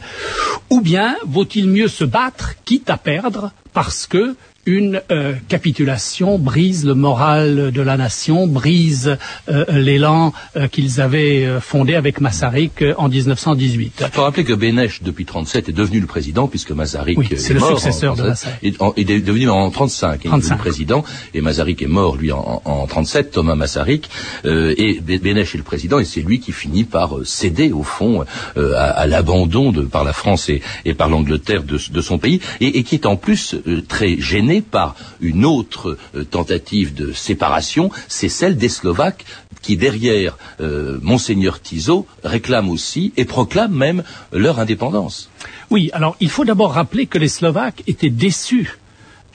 ou 0.70 0.82
bien 0.82 1.16
vaut-il 1.26 1.70
mieux 1.70 1.88
se 1.88 2.04
battre 2.04 2.56
quitte 2.66 2.90
à 2.90 2.98
perdre 2.98 3.52
parce 3.72 4.06
que 4.06 4.36
une 4.68 5.02
euh, 5.12 5.34
capitulation 5.48 6.38
brise 6.38 6.86
le 6.86 6.94
moral 6.94 7.72
de 7.72 7.82
la 7.82 7.98
nation, 7.98 8.46
brise 8.48 9.18
euh, 9.50 9.66
l'élan 9.70 10.34
euh, 10.56 10.68
qu'ils 10.68 11.02
avaient 11.02 11.46
euh, 11.46 11.60
fondé 11.62 11.96
avec 11.96 12.20
Massarik 12.22 12.82
euh, 12.82 12.94
en 12.98 13.08
1918. 13.10 14.04
Il 14.06 14.12
faut 14.12 14.22
rappeler 14.24 14.44
que 14.44 14.54
Bénèche, 14.54 15.02
depuis 15.02 15.26
37, 15.26 15.70
est 15.70 15.72
devenu 15.72 16.00
le 16.02 16.06
président, 16.06 16.48
puisque 16.48 16.72
Masaryk 16.72 17.18
Oui, 17.18 17.28
est 17.32 17.38
c'est 17.38 17.54
le 17.54 17.60
mort 17.62 17.80
successeur 17.80 18.14
en 18.14 18.16
de 18.18 18.22
37, 18.24 18.46
Masaryk. 18.46 18.64
et 18.80 18.84
en- 18.84 18.94
Il 18.98 19.10
est 19.12 19.22
devenu 19.22 19.50
en 19.50 19.70
35, 19.72 20.08
il 20.08 20.28
est 20.28 20.30
devenu 20.30 20.42
35. 20.42 20.58
président, 20.58 21.04
et 21.34 21.42
Masaryk 21.42 21.82
est 21.82 21.88
mort, 21.88 22.18
lui, 22.18 22.32
en, 22.34 22.62
en 22.66 22.86
37, 22.88 23.32
Thomas 23.32 23.56
Masaryk, 23.56 24.10
euh, 24.46 24.76
et 24.78 25.00
Bénèche 25.00 25.56
est 25.56 25.58
le 25.60 25.64
président, 25.64 26.00
et 26.00 26.06
c'est 26.06 26.22
lui 26.22 26.40
qui 26.42 26.52
finit 26.52 26.84
par 26.84 27.16
céder, 27.24 27.72
au 27.72 27.84
fond, 27.84 28.26
euh, 28.58 28.74
à, 28.76 28.84
à 28.90 29.08
l'abandon 29.08 29.72
par 29.90 30.04
la 30.04 30.14
France 30.14 30.50
et, 30.50 30.62
et 30.84 30.94
par 30.94 31.08
l'Angleterre 31.10 31.64
de, 31.64 31.80
de 31.90 32.02
son 32.02 32.18
pays, 32.18 32.42
et, 32.60 32.80
et 32.80 32.84
qui 32.84 32.96
est 32.96 33.06
en 33.06 33.16
plus 33.16 33.56
euh, 33.68 33.82
très 33.88 34.20
gêné 34.20 34.57
par 34.62 34.96
une 35.22 35.46
autre 35.46 35.98
euh, 36.16 36.24
tentative 36.24 36.94
de 36.94 37.14
séparation, 37.14 37.90
c'est 38.08 38.30
celle 38.30 38.58
des 38.58 38.70
Slovaques, 38.70 39.26
qui 39.62 39.76
derrière 39.78 40.38
euh, 40.62 41.00
Monseigneur 41.02 41.60
Tizot 41.60 42.06
réclament 42.24 42.70
aussi 42.70 43.12
et 43.18 43.26
proclament 43.26 43.76
même 43.76 44.04
leur 44.32 44.60
indépendance. 44.60 45.30
Oui, 45.70 45.90
alors 45.94 46.16
il 46.20 46.30
faut 46.30 46.46
d'abord 46.46 46.74
rappeler 46.74 47.08
que 47.08 47.18
les 47.18 47.28
Slovaques 47.28 47.84
étaient 47.88 48.10
déçus 48.10 48.78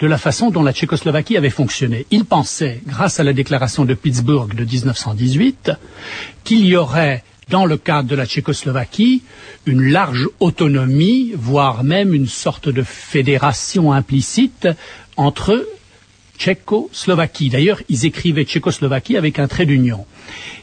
de 0.00 0.06
la 0.06 0.18
façon 0.18 0.50
dont 0.50 0.64
la 0.64 0.72
Tchécoslovaquie 0.72 1.36
avait 1.36 1.50
fonctionné. 1.50 2.06
Ils 2.10 2.24
pensaient, 2.24 2.80
grâce 2.86 3.20
à 3.20 3.24
la 3.24 3.32
déclaration 3.32 3.84
de 3.84 3.94
Pittsburgh 3.94 4.52
de 4.52 4.64
1918, 4.64 5.70
qu'il 6.42 6.66
y 6.66 6.74
aurait, 6.76 7.22
dans 7.50 7.66
le 7.66 7.76
cadre 7.76 8.08
de 8.08 8.16
la 8.16 8.26
Tchécoslovaquie, 8.26 9.22
une 9.64 9.92
large 9.92 10.28
autonomie, 10.40 11.32
voire 11.36 11.84
même 11.84 12.14
une 12.14 12.26
sorte 12.26 12.68
de 12.68 12.82
fédération 12.82 13.92
implicite 13.92 14.66
entre 15.16 15.66
Tchécoslovaquie. 16.38 17.50
D'ailleurs, 17.50 17.82
ils 17.88 18.06
écrivaient 18.06 18.44
Tchécoslovaquie 18.44 19.16
avec 19.16 19.38
un 19.38 19.48
trait 19.48 19.66
d'union. 19.66 20.06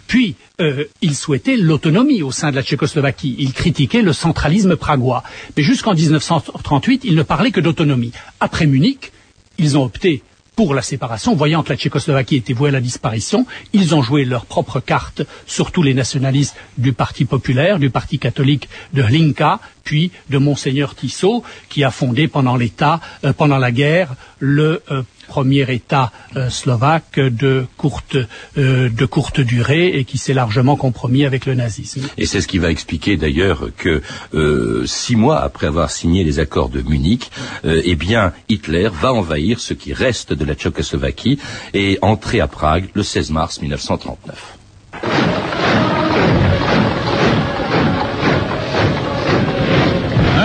Puis, 0.08 0.36
euh, 0.60 0.86
ils 1.02 1.16
souhaitaient 1.16 1.56
l'autonomie 1.56 2.24
au 2.24 2.32
sein 2.32 2.52
de 2.52 2.56
la 2.56 2.64
Tchécoslovaquie. 2.64 3.36
Ils 3.38 3.54
critiquaient 3.54 4.02
le 4.02 4.14
centralisme 4.14 4.76
pragois. 4.76 5.24
Mais 5.56 5.64
jusqu'en 5.64 5.94
1938, 5.94 7.04
ils 7.06 7.16
ne 7.16 7.24
parlaient 7.24 7.52
que 7.52 7.62
d'autonomie. 7.62 8.12
Après 8.40 8.66
Munich, 8.66 9.12
ils 9.58 9.78
ont 9.78 9.84
opté 9.84 10.24
pour 10.60 10.74
la 10.74 10.82
séparation, 10.82 11.36
voyant 11.36 11.64
que 11.64 11.70
la 11.70 11.78
Tchécoslovaquie 11.78 12.36
était 12.36 12.52
vouée 12.52 12.68
à 12.68 12.74
la 12.74 12.82
disparition, 12.82 13.46
ils 13.72 13.96
ont 13.96 14.02
joué 14.02 14.26
leur 14.26 14.46
propre 14.46 14.82
carte, 14.82 15.22
surtout 15.48 15.84
les 15.84 15.94
nationalistes 15.94 16.54
du 16.78 16.92
Parti 16.92 17.24
populaire, 17.24 17.80
du 17.80 17.90
Parti 17.90 18.20
catholique 18.20 18.68
de 18.92 19.02
Hlinka, 19.02 19.62
puis 19.86 20.12
de 20.30 20.38
Monseigneur 20.38 20.96
Tissot, 20.96 21.46
qui 21.70 21.86
a 21.86 21.92
fondé 21.92 22.28
pendant 22.28 22.58
l'État, 22.58 23.00
euh, 23.24 23.32
pendant 23.32 23.58
la 23.58 23.72
guerre, 23.72 24.16
le 24.40 24.84
euh, 24.92 25.04
premier 25.30 25.72
État 25.72 26.12
euh, 26.36 26.50
slovaque 26.50 27.20
de 27.20 27.66
courte, 27.78 28.18
euh, 28.58 28.90
de 28.90 29.06
courte 29.06 29.40
durée 29.40 29.88
et 29.98 30.04
qui 30.04 30.18
s'est 30.18 30.34
largement 30.34 30.76
compromis 30.76 31.24
avec 31.24 31.46
le 31.46 31.56
nazisme. 31.56 32.02
Et 32.18 32.26
c'est 32.26 32.42
ce 32.42 32.48
qui 32.48 32.58
va 32.58 32.72
expliquer 32.72 33.16
d'ailleurs 33.16 33.70
que 33.78 34.02
euh, 34.34 34.86
six 34.86 35.16
mois 35.16 35.40
après 35.40 35.68
avoir 35.68 35.92
signé 35.92 36.24
les 36.24 36.40
accords 36.40 36.70
de 36.70 36.82
Munich, 36.82 37.30
eh 37.64 37.96
bien 37.96 38.34
Hitler 38.50 38.90
va 38.92 39.14
envahir 39.14 39.60
ce 39.60 39.74
qui 39.74 39.94
reste 39.94 40.34
de 40.34 40.46
la 40.46 40.56
Tchécoslovaquie 40.56 41.40
et 41.74 42.00
entrer 42.02 42.40
à 42.40 42.48
Prague 42.48 42.90
le 42.94 43.04
16 43.04 43.32
mars 43.32 43.62
1939. 43.62 44.59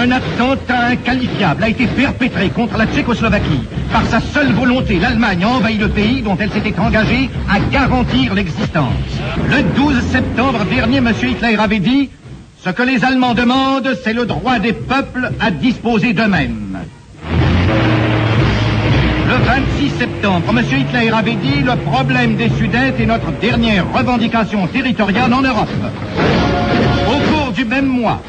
Un 0.04 0.10
attentat 0.10 0.88
inqualifiable 0.90 1.64
a 1.64 1.68
été 1.70 1.86
perpétré 1.86 2.50
contre 2.50 2.76
la 2.76 2.84
Tchécoslovaquie. 2.86 3.62
Par 3.90 4.04
sa 4.04 4.20
seule 4.20 4.52
volonté, 4.52 4.98
l'Allemagne 4.98 5.44
a 5.44 5.48
envahi 5.48 5.78
le 5.78 5.88
pays 5.88 6.20
dont 6.20 6.36
elle 6.38 6.50
s'était 6.50 6.78
engagée 6.78 7.30
à 7.48 7.58
garantir 7.58 8.34
l'existence. 8.34 8.92
Le 9.48 9.62
12 9.62 10.02
septembre 10.02 10.66
dernier, 10.66 10.98
M. 10.98 11.10
Hitler 11.22 11.56
avait 11.56 11.78
dit 11.78 12.10
Ce 12.62 12.68
que 12.68 12.82
les 12.82 13.02
Allemands 13.02 13.32
demandent, 13.32 13.96
c'est 14.04 14.12
le 14.12 14.26
droit 14.26 14.58
des 14.58 14.74
peuples 14.74 15.30
à 15.40 15.50
disposer 15.50 16.12
d'eux-mêmes. 16.12 16.80
Le 19.26 19.36
26 19.42 19.90
septembre, 19.98 20.44
M. 20.50 20.64
Hitler 20.80 21.10
avait 21.14 21.36
dit 21.36 21.62
Le 21.62 21.76
problème 21.76 22.36
des 22.36 22.50
Sudètes 22.50 23.00
est 23.00 23.06
notre 23.06 23.32
dernière 23.40 23.90
revendication 23.90 24.66
territoriale 24.66 25.32
en 25.32 25.40
Europe. 25.40 25.70
Au 27.08 27.32
cours 27.32 27.52
du 27.52 27.64
même 27.64 27.86
mois, 27.86 28.20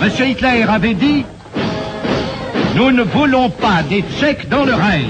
M. 0.00 0.10
Hitler 0.26 0.64
avait 0.68 0.94
dit 0.94 1.24
Nous 2.74 2.90
ne 2.90 3.02
voulons 3.02 3.50
pas 3.50 3.82
des 3.88 4.02
Tchèques 4.02 4.48
dans 4.48 4.64
le 4.64 4.74
Reich. 4.74 5.06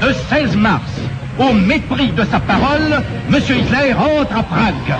Le 0.00 0.12
16 0.30 0.56
mars, 0.56 0.90
au 1.38 1.52
mépris 1.52 2.08
de 2.08 2.24
sa 2.24 2.40
parole, 2.40 3.02
M. 3.28 3.34
Hitler 3.34 3.94
entre 3.94 4.36
à 4.36 4.42
Prague. 4.42 4.98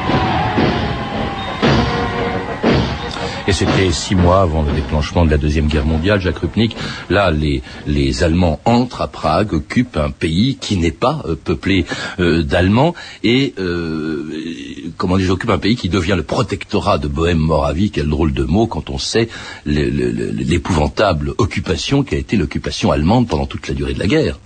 Et 3.48 3.52
c'était 3.52 3.90
six 3.90 4.14
mois 4.14 4.42
avant 4.42 4.62
le 4.62 4.70
déclenchement 4.72 5.24
de 5.24 5.30
la 5.30 5.36
Deuxième 5.36 5.66
Guerre 5.66 5.84
mondiale, 5.84 6.20
Jacques 6.20 6.38
Rupnik. 6.38 6.76
Là, 7.10 7.32
les, 7.32 7.60
les 7.88 8.22
Allemands 8.22 8.60
entrent 8.64 9.00
à 9.02 9.08
Prague, 9.08 9.52
occupent 9.52 9.96
un 9.96 10.10
pays 10.10 10.56
qui 10.60 10.76
n'est 10.76 10.92
pas 10.92 11.22
euh, 11.26 11.34
peuplé 11.34 11.84
euh, 12.20 12.44
d'Allemands 12.44 12.94
et, 13.24 13.52
euh, 13.58 14.30
comment 14.96 15.18
dire, 15.18 15.32
occupent 15.32 15.50
un 15.50 15.58
pays 15.58 15.74
qui 15.74 15.88
devient 15.88 16.14
le 16.16 16.22
protectorat 16.22 16.98
de 16.98 17.08
Bohème-Moravie. 17.08 17.90
Quel 17.90 18.08
drôle 18.08 18.32
de 18.32 18.44
mot 18.44 18.68
quand 18.68 18.90
on 18.90 18.98
sait 18.98 19.28
le- 19.64 19.90
le- 19.90 20.12
le- 20.12 20.30
l'épouvantable 20.30 21.34
occupation 21.38 22.04
qui 22.04 22.14
a 22.14 22.18
été 22.18 22.36
l'occupation 22.36 22.92
allemande 22.92 23.26
pendant 23.26 23.46
toute 23.46 23.66
la 23.66 23.74
durée 23.74 23.94
de 23.94 23.98
la 23.98 24.06
guerre. 24.06 24.38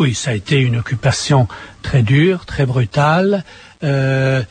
Oui, 0.00 0.14
ça 0.14 0.30
a 0.30 0.34
été 0.34 0.60
une 0.60 0.76
occupation 0.76 1.48
très 1.82 2.02
dure, 2.02 2.46
très 2.46 2.66
brutale, 2.66 3.44
euh, 3.82 4.42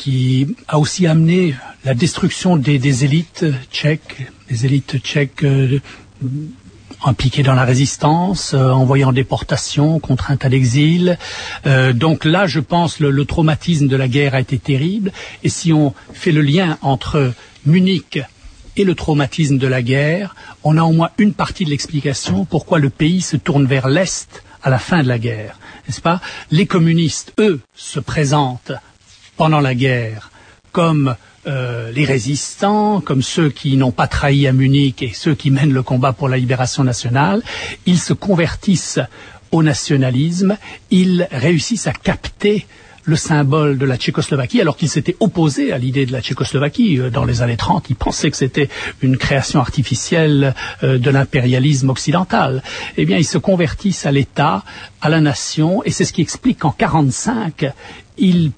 qui 0.00 0.56
a 0.66 0.78
aussi 0.78 1.06
amené 1.06 1.54
la 1.84 1.92
destruction 1.92 2.56
des, 2.56 3.04
élites 3.04 3.44
tchèques, 3.70 4.28
des 4.48 4.64
élites 4.64 4.96
tchèques 4.98 5.44
euh, 5.44 5.78
impliquées 7.04 7.42
dans 7.42 7.52
la 7.52 7.66
résistance, 7.66 8.54
euh, 8.54 8.70
envoyées 8.70 9.04
en 9.04 9.12
déportation, 9.12 10.00
contraintes 10.00 10.42
à 10.46 10.48
l'exil. 10.48 11.18
Euh, 11.66 11.92
donc 11.92 12.24
là, 12.24 12.46
je 12.46 12.60
pense, 12.60 12.98
le, 12.98 13.10
le 13.10 13.24
traumatisme 13.26 13.88
de 13.88 13.96
la 13.96 14.08
guerre 14.08 14.34
a 14.34 14.40
été 14.40 14.58
terrible. 14.58 15.12
Et 15.42 15.50
si 15.50 15.70
on 15.70 15.92
fait 16.14 16.32
le 16.32 16.40
lien 16.40 16.78
entre 16.80 17.34
Munich 17.66 18.22
et 18.78 18.84
le 18.84 18.94
traumatisme 18.94 19.58
de 19.58 19.66
la 19.66 19.82
guerre, 19.82 20.34
on 20.64 20.78
a 20.78 20.82
au 20.82 20.92
moins 20.92 21.10
une 21.18 21.34
partie 21.34 21.66
de 21.66 21.70
l'explication 21.70 22.46
pourquoi 22.46 22.78
le 22.78 22.88
pays 22.88 23.20
se 23.20 23.36
tourne 23.36 23.66
vers 23.66 23.86
l'Est 23.86 24.42
à 24.62 24.70
la 24.70 24.78
fin 24.78 25.02
de 25.02 25.08
la 25.08 25.18
guerre. 25.18 25.58
N'est-ce 25.86 26.00
pas? 26.00 26.22
Les 26.50 26.64
communistes, 26.64 27.34
eux, 27.38 27.60
se 27.74 28.00
présentent 28.00 28.72
pendant 29.40 29.60
la 29.60 29.74
guerre 29.74 30.30
comme 30.70 31.16
euh, 31.46 31.90
les 31.92 32.04
résistants, 32.04 33.00
comme 33.00 33.22
ceux 33.22 33.48
qui 33.48 33.78
n'ont 33.78 33.90
pas 33.90 34.06
trahi 34.06 34.46
à 34.46 34.52
Munich 34.52 35.02
et 35.02 35.12
ceux 35.14 35.34
qui 35.34 35.50
mènent 35.50 35.72
le 35.72 35.82
combat 35.82 36.12
pour 36.12 36.28
la 36.28 36.36
libération 36.36 36.84
nationale, 36.84 37.42
ils 37.86 37.98
se 37.98 38.12
convertissent 38.12 39.00
au 39.50 39.62
nationalisme, 39.62 40.58
ils 40.90 41.26
réussissent 41.32 41.86
à 41.86 41.94
capter 41.94 42.66
le 43.04 43.16
symbole 43.16 43.78
de 43.78 43.86
la 43.86 43.96
Tchécoslovaquie, 43.96 44.60
alors 44.60 44.76
qu'ils 44.76 44.90
s'étaient 44.90 45.16
opposés 45.20 45.72
à 45.72 45.78
l'idée 45.78 46.04
de 46.04 46.12
la 46.12 46.20
Tchécoslovaquie 46.20 46.98
euh, 47.00 47.08
dans 47.08 47.24
les 47.24 47.40
années 47.40 47.56
30. 47.56 47.88
Ils 47.88 47.96
pensaient 47.96 48.30
que 48.30 48.36
c'était 48.36 48.68
une 49.00 49.16
création 49.16 49.58
artificielle 49.58 50.54
euh, 50.82 50.98
de 50.98 51.08
l'impérialisme 51.08 51.88
occidental. 51.88 52.62
Eh 52.98 53.06
bien, 53.06 53.16
ils 53.16 53.24
se 53.24 53.38
convertissent 53.38 54.04
à 54.04 54.12
l'État, 54.12 54.64
à 55.00 55.08
la 55.08 55.22
nation, 55.22 55.82
et 55.84 55.90
c'est 55.92 56.04
ce 56.04 56.12
qui 56.12 56.20
explique 56.20 56.58
qu'en 56.58 56.72
45, 56.72 57.72
ils 58.18 58.52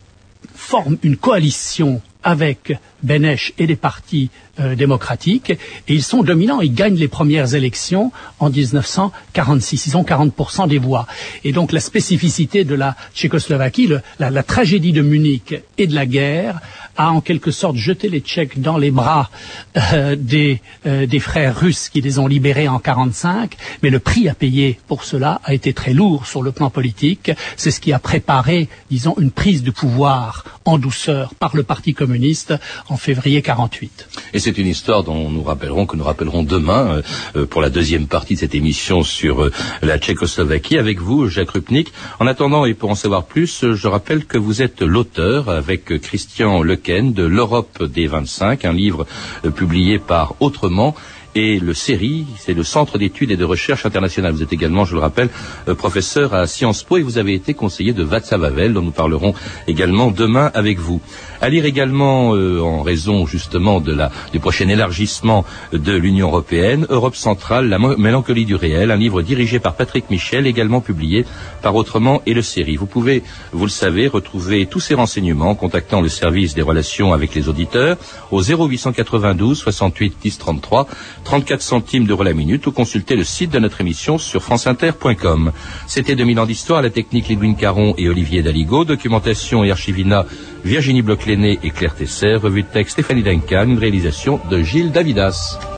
forment 0.63 0.97
une 1.03 1.17
coalition 1.17 2.01
avec 2.23 2.73
Benesch 3.03 3.53
et 3.59 3.67
les 3.67 3.75
partis 3.75 4.31
euh, 4.61 4.77
démocratiques, 4.77 5.51
et 5.51 5.59
ils 5.89 6.05
sont 6.05 6.23
dominants. 6.23 6.61
Ils 6.61 6.73
gagnent 6.73 6.97
les 6.97 7.09
premières 7.09 7.55
élections 7.57 8.13
en 8.39 8.49
1946. 8.49 9.89
Ils 9.89 9.97
ont 9.97 10.05
40% 10.05 10.69
des 10.69 10.79
voix. 10.79 11.07
Et 11.43 11.53
donc 11.53 11.73
la 11.73 11.81
spécificité 11.81 12.65
de 12.65 12.77
la 12.77 12.95
Tchécoslovaquie, 13.13 13.91
la, 14.21 14.43
tragédie 14.45 14.93
de 14.93 15.03
Munich 15.03 15.55
et 15.79 15.87
de 15.89 15.95
la 15.95 16.07
guerre, 16.07 16.61
a 16.97 17.11
en 17.11 17.21
quelque 17.21 17.51
sorte 17.51 17.77
jeté 17.77 18.09
les 18.09 18.21
Tchèques 18.21 18.61
dans 18.61 18.79
les 18.79 18.91
bras 18.91 19.31
euh, 19.77 20.17
des, 20.19 20.61
euh, 20.87 21.07
des, 21.07 21.19
frères 21.19 21.59
russes 21.59 21.89
qui 21.89 22.01
les 22.01 22.19
ont 22.19 22.27
libérés 22.27 22.69
en 22.69 22.79
45. 22.79 23.57
Mais 23.83 23.91
le 23.91 23.99
prix 23.99 24.29
à 24.29 24.35
payer 24.35 24.79
pour 24.89 25.05
cela 25.05 25.41
a 25.45 25.55
été 25.55 25.73
très 25.73 25.93
lourd 25.93 26.27
sur 26.27 26.43
le 26.43 26.53
plan 26.53 26.71
politique. 26.71 27.31
C'est 27.57 27.71
ce 27.71 27.81
qui 27.81 27.93
a 27.93 27.99
préparé, 27.99 28.69
disons, 28.91 29.15
une 29.19 29.31
prise 29.31 29.63
de 29.63 29.71
pouvoir 29.71 30.45
en 30.65 30.79
douceur 30.79 31.35
par 31.35 31.57
le 31.57 31.63
Parti 31.63 31.95
communiste 31.95 32.55
en 32.89 32.97
février 32.97 33.43
48. 33.43 34.09
Et 34.35 34.39
c'est 34.39 34.57
une 34.59 34.67
histoire 34.67 35.03
dont 35.05 35.29
nous 35.31 35.43
rappellerons, 35.43 35.87
que 35.87 35.97
nous 35.97 36.05
rappellerons 36.05 36.43
demain 36.43 36.87
euh, 36.87 37.03
euh, 37.37 37.47
pour 37.47 37.61
la 37.61 37.71
deuxième 37.71 38.07
partie 38.07 38.35
de 38.35 38.41
cette 38.41 38.55
émission 38.55 39.03
sur 39.03 39.45
euh, 39.45 39.53
la 39.83 39.99
Tchécoslovaquie 39.99 40.79
avec 40.79 41.01
vous, 41.01 41.29
Jacques 41.29 41.51
Rupnik. 41.51 41.93
En 42.21 42.27
attendant 42.27 42.65
et 42.65 42.75
pour 42.75 42.91
en 42.91 42.95
savoir 42.95 43.25
plus, 43.25 43.73
je 43.73 43.89
rappelle 43.89 44.25
que 44.25 44.39
vous 44.39 44.63
êtes 44.63 44.83
l'auteur 44.83 45.49
avec 45.49 46.01
Christian 46.01 46.63
De 46.85 47.23
L'Europe 47.23 47.85
des 47.85 48.09
25, 48.09 48.65
un 48.65 48.73
livre 48.73 49.07
publié 49.55 50.01
par 50.01 50.35
Autrement 50.41 50.97
et 51.35 51.59
le 51.59 51.75
CERI, 51.75 52.27
c'est 52.39 52.55
le 52.55 52.63
Centre 52.63 52.99
d'études 52.99 53.31
et 53.31 53.37
de 53.37 53.45
recherche 53.45 53.87
internationale. 53.87 54.33
Vous 54.33 54.43
êtes 54.43 54.53
également, 54.53 54.85
je 54.85 54.95
le 54.95 55.01
rappelle, 55.01 55.31
euh, 55.69 55.75
professeur 55.75 56.35
à 56.35 56.47
Sciences 56.47 56.83
Po 56.83 56.99
et 56.99 57.03
vous 57.03 57.19
avez 57.19 57.35
été 57.35 57.55
conseiller 57.55 57.93
de 57.93 58.03
Václav 58.03 58.45
Havel, 58.45 58.75
dont 58.75 58.83
nous 58.83 58.91
parlerons 58.91 59.35
également 59.67 60.11
demain 60.11 60.51
avec 60.55 60.79
vous. 60.79 61.01
À 61.41 61.49
lire 61.49 61.65
également, 61.65 62.35
euh, 62.35 62.61
en 62.61 62.83
raison 62.83 63.27
justement 63.27 63.81
de 63.81 63.93
la, 63.93 64.11
du 64.33 64.41
prochain 64.41 64.69
élargissement 64.69 65.45
de 65.73 65.93
l'Union 65.93 66.29
européenne, 66.29 66.87
Europe 66.89 67.17
centrale, 67.17 67.69
la 67.69 67.79
mélancolie 67.79 68.45
du 68.45 68.55
réel, 68.55 68.91
un 68.91 68.97
livre 68.97 69.23
dirigé 69.23 69.59
par 69.59 69.75
Patrick 69.75 70.11
Michel, 70.11 70.47
également 70.47 70.81
publié 70.81 71.25
par 71.63 71.75
Autrement 71.75 72.23
et 72.27 72.35
le 72.35 72.43
CERI. 72.43 72.77
Vous 72.77 72.87
pouvez, 72.87 73.23
vous 73.53 73.65
le 73.65 73.71
savez, 73.71 74.07
retrouver 74.07 74.67
tous 74.67 74.81
ces 74.81 74.95
renseignements 74.95 75.51
en 75.51 75.55
contactant 75.55 76.01
le 76.01 76.09
service 76.09 76.55
des 76.55 76.63
relations 76.63 77.13
avec 77.13 77.35
les 77.35 77.49
auditeurs 77.49 77.97
au 78.31 78.43
0892 78.43 79.59
68 79.59 80.17
10 80.23 80.39
33 80.39 80.87
34 81.25 81.63
centimes 81.63 82.07
d'euros 82.07 82.23
la 82.23 82.35
minute 82.35 82.67
ou 82.67 82.73
consulter 82.73 83.17
le 83.17 83.25
site 83.25 83.51
de 83.51 83.59
notre 83.59 83.81
émission 83.81 84.19
sur 84.19 84.43
franceinter.com. 84.43 85.53
C'était 85.87 86.17
2000 86.17 86.41
ans 86.41 86.47
d'histoire, 86.47 86.83
la 86.83 86.91
technique 86.91 87.29
Lidwin 87.29 87.57
Caron 87.57 87.95
et 87.99 88.09
Olivier 88.09 88.43
Daligo, 88.43 88.85
documentation 88.85 89.65
et 89.65 89.71
archivina 89.71 90.27
Virginie 90.65 91.03
bloch 91.03 91.27
et 91.27 91.71
Claire 91.71 91.95
Tesser, 91.95 92.35
revue 92.35 92.63
de 92.63 92.69
texte 92.69 92.93
Stéphanie 92.93 93.23
Duncan, 93.23 93.77
réalisation 93.79 94.41
de 94.51 94.63
Gilles 94.63 94.93
Davidas. 94.93 95.59